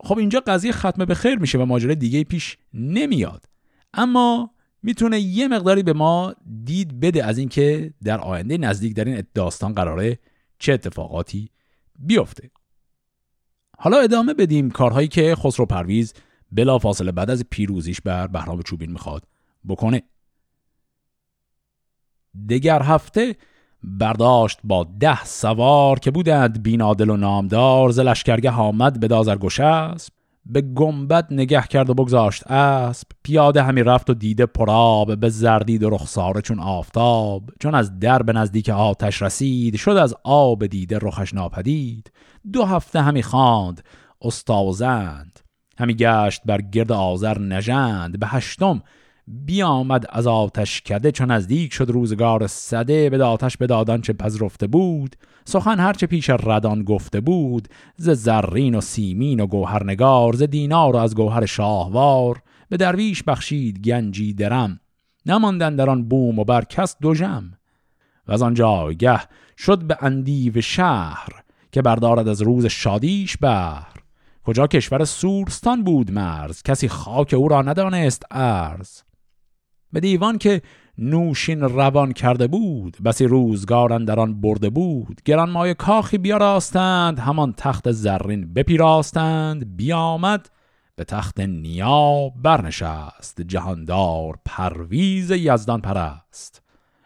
[0.01, 3.45] خب اینجا قضیه ختمه به خیر میشه و ماجرای دیگه پیش نمیاد.
[3.95, 4.51] اما
[4.83, 9.73] می‌تونه یه مقداری به ما دید بده از اینکه در آینده نزدیک در این داستان
[9.73, 10.19] قراره
[10.59, 11.51] چه اتفاقاتی
[11.99, 12.51] بیفته.
[13.79, 16.15] حالا ادامه بدیم کارهایی که خسرو پرویز
[16.53, 19.25] بلا فاصله بعد از پیروزیش بر بهرام چوبین می‌خواد
[19.69, 20.03] بکنه.
[22.49, 23.37] دگر هفته
[23.83, 30.13] برداشت با ده سوار که بودند بینادل و نامدار ز لشکرگه آمد به دازرگشسب
[30.47, 32.51] به گنبد نگه کرد و بگذاشت.
[32.51, 37.51] اسب پیاده همی رفت و دیده پراب به زردید و رخساره چون آفتاب.
[37.61, 42.13] چون از در به نزدیک آتش رسید شد از آب دیده رخش ناپدید.
[42.53, 43.85] دو هفته همی خواند
[44.23, 45.41] استازند
[45.79, 48.19] همی گشت بر گرد آذر نژند.
[48.19, 48.83] به هشتم
[49.27, 55.17] بیامد از آتش کده چون نزدیک شد روزگار صده به آتش بدادان چه پذرفته بود
[55.45, 60.99] سخن هرچه پیش ردان گفته بود ز زرین و سیمین و گوهرنگار ز دینار و
[60.99, 64.81] از گوهر شاهوار به درویش بخشید گنجی درم
[65.27, 67.53] نماندن در آن بوم و بر کس دو جم
[68.29, 69.21] و از آن جایگه
[69.59, 71.43] شد به اندیو شهر
[71.73, 73.87] که بردارد از روز شادیش بر
[74.45, 79.03] کجا کشور سورستان بود مرز کسی خاک او را ندانست ارز
[79.93, 80.63] به دیوان که
[80.99, 85.21] نوشین روان کرده بود بسی روزگارن در آن برده بود.
[85.49, 89.77] مای کاخی بیاراستند همان تخت زرین بپیراستند.
[89.77, 90.51] بیامد
[90.97, 96.63] به تخت نیا برنشست جهاندار پرویز یزدان پرست.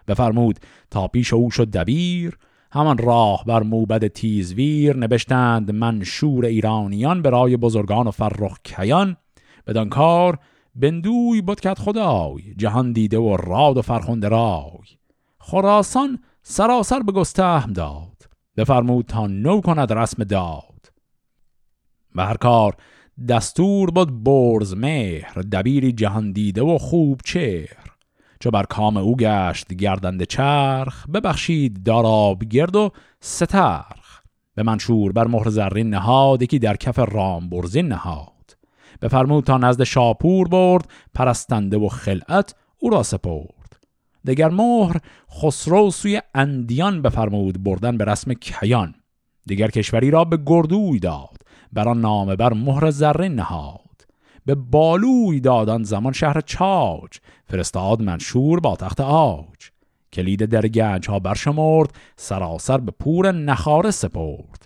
[0.09, 0.59] بفرمود
[0.91, 2.39] تا پیش او شد دبیر
[2.73, 9.17] همان راه بر موبد تیزویر نبشتند منشور ایرانیان به رای بزرگان و فرخ کیان.
[9.67, 10.39] بدان کار
[10.79, 14.87] بندوی بود کت خدای جهان دیده و راد و فرخنده رای.
[15.39, 18.23] خراسان سراسر به گستهم داد
[18.57, 20.93] بفرمود تا نو کند رسم داد.
[22.15, 22.77] به هر کار
[23.29, 27.87] دستور بود برز مهر دبیری جهان دیده و خوب چهر.
[28.41, 34.23] چو بر کام او گشت گردنده چرخ ببخشید داراب گرد و سترخ.
[34.55, 38.36] به منشور بر مهر زرین نهاد یکی در کف رام برزین نهاد.
[39.03, 43.83] بفرمود تا نزد شاپور برد پرستنده و خلعت او را سپرد.
[44.27, 44.97] دگر مهر
[45.31, 48.95] خسرو سوی اندیان بفرمود بردن به رسم کیان.
[49.47, 51.43] دیگر کشوری را به گردوی داد
[51.73, 53.81] بر نامه بر مهر زرین نهاد.
[54.47, 57.11] به بالوی دادان زمان شهر چاج
[57.47, 59.71] فرستاد منشور با تخت آج
[60.13, 64.66] کلید در گنج ها برشمرد سراسر به پور نخاره سپرد.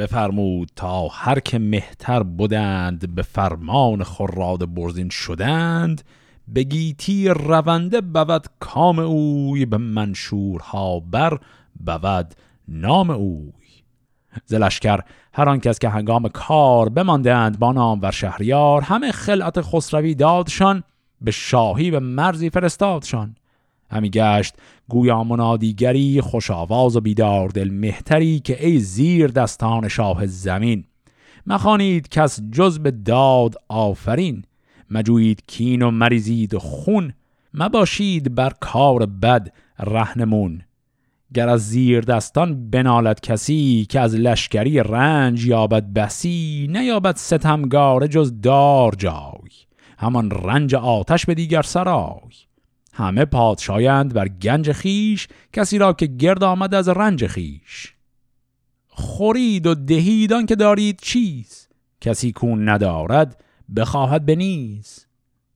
[0.00, 6.02] بفرمود تا هر که مهتر بودند به فرمان خراد برزین شدند
[6.48, 11.38] به گیتی رونده بود کام اوی به منشورها بر
[11.86, 12.34] بود
[12.68, 13.52] نام اوی.
[14.44, 15.00] زلشکر
[15.34, 20.82] هر آن کس که هنگام کار بماندند با نام و شهریار همه خلعت خسروی دادشان
[21.20, 23.36] به شاهی و مرزی فرستادشان.
[23.90, 24.54] همی گشت.
[24.88, 30.84] گویا منادیگری خوش آواز و بیدار دل مهتری که ای زیر دستان شاه زمین.
[31.46, 34.44] مخانید کس جز به داد آفرین.
[34.90, 37.12] مجوید کین و مریزید خون.
[37.54, 40.62] مباشید بر کار بد رهنمون.
[41.34, 48.40] گر از زیر دستان بنالد کسی که از لشکری رنج یابد بسی نیابد ستمگار جز
[48.40, 49.50] دار جای.
[49.98, 52.49] همان رنج آتش به دیگر سرای.
[53.00, 57.94] همه پادشایند بر گنج خیش کسی را که گرد آمد از رنج خیش.
[58.88, 61.68] خورید و دهیدان که دارید چیز
[62.00, 63.44] کسی کون ندارد
[63.76, 65.06] بخواهد بنیز.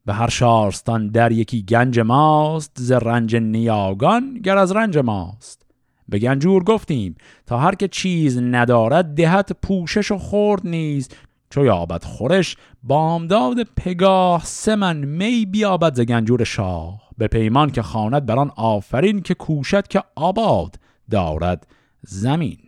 [0.07, 5.66] به هر شارستان در یکی گنج ماست ز رنج نیاگان گر از رنج ماست.
[6.09, 7.16] به گنجور گفتیم
[7.47, 11.16] تا هر که چیز ندارد دهت پوشش و خورد نیست
[11.51, 17.04] چو یابد خورش بامداد پگاه سه من می بیابد ز گنجور شاه.
[17.19, 20.77] به پیمان که خواند بران آفرین که کوشد که آباد
[21.11, 21.67] دارد
[22.03, 22.59] زمین.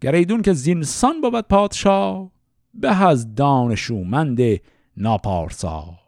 [0.00, 2.30] گریدون که زینسان بود پادشاه
[2.74, 4.40] به از دانشومند
[4.96, 5.98] ناپارسا.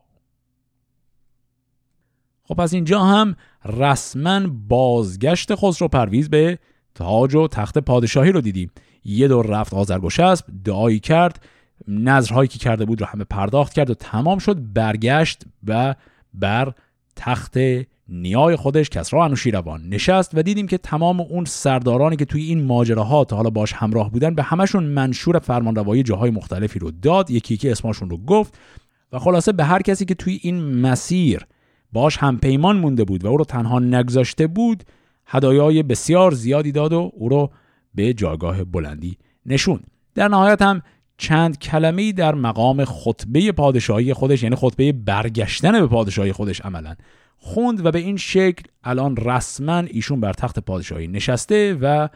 [2.45, 6.59] خب از اینجا هم رسما بازگشت خسرو پرویز به
[6.95, 8.71] تاج و تخت پادشاهی رو دیدیم.
[9.05, 11.45] یه دور رفت آزرگوشسب دعایی کرد
[11.89, 15.95] نظرهایی که کرده بود رو همه پرداخت کرد و تمام شد برگشت و
[16.35, 16.73] بر
[17.17, 17.57] تخت
[18.09, 23.25] نیای خودش کسرا انوشیروان نشست و دیدیم که تمام اون سردارانی که توی این ماجراها
[23.25, 27.31] تا حالا باش همراه بودن به همشون منشور فرمانروایی جاهای مختلفی رو داد.
[27.31, 28.59] یکی یکی اسمشون رو گفت
[29.13, 31.47] و خلاصه به هر کسی که توی این مسیر
[31.93, 34.85] باش هم پیمان مونده بود و او رو تنها نگذاشته بود
[35.27, 37.51] هدایای بسیار زیادی داد و او رو
[37.95, 39.81] به جایگاه بلندی نشون
[40.15, 40.83] در نهایت هم
[41.19, 46.95] چند کلمه در مقام خطبه پادشاهی خودش یعنی خطبه برگشتن به پادشاهی خودش عملا.
[47.39, 52.09] خوند و به این شکل الان رسما ایشون بر تخت پادشاهی نشسته و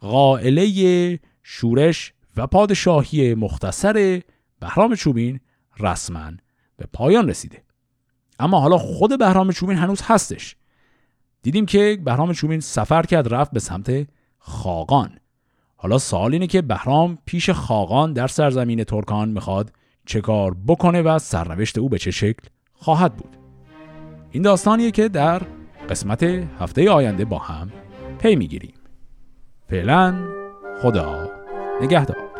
[0.00, 4.22] قائله شورش و پادشاهی مختصر
[4.60, 5.40] بهرام چوبین
[5.80, 6.30] رسما
[6.76, 7.62] به پایان رسیده.
[8.38, 10.56] اما حالا خود بهرام چوبین هنوز هستش.
[11.42, 14.06] دیدیم که بهرام چوبین سفر کرد رفت به سمت
[14.38, 15.18] خاقان.
[15.84, 19.72] حالا سوال اینه که بهرام پیش خاقان در سرزمین ترکان می‌خواد
[20.06, 23.36] چه کار بکنه و سرنوشت او به چه شکل خواهد بود.
[24.30, 25.42] این داستانیه که در
[25.90, 26.22] قسمت
[26.60, 27.72] هفته آینده با هم
[28.18, 28.74] پی می‌گیریم.
[29.68, 30.26] فعلا
[30.82, 31.30] خدا
[31.82, 32.33] نگهدار.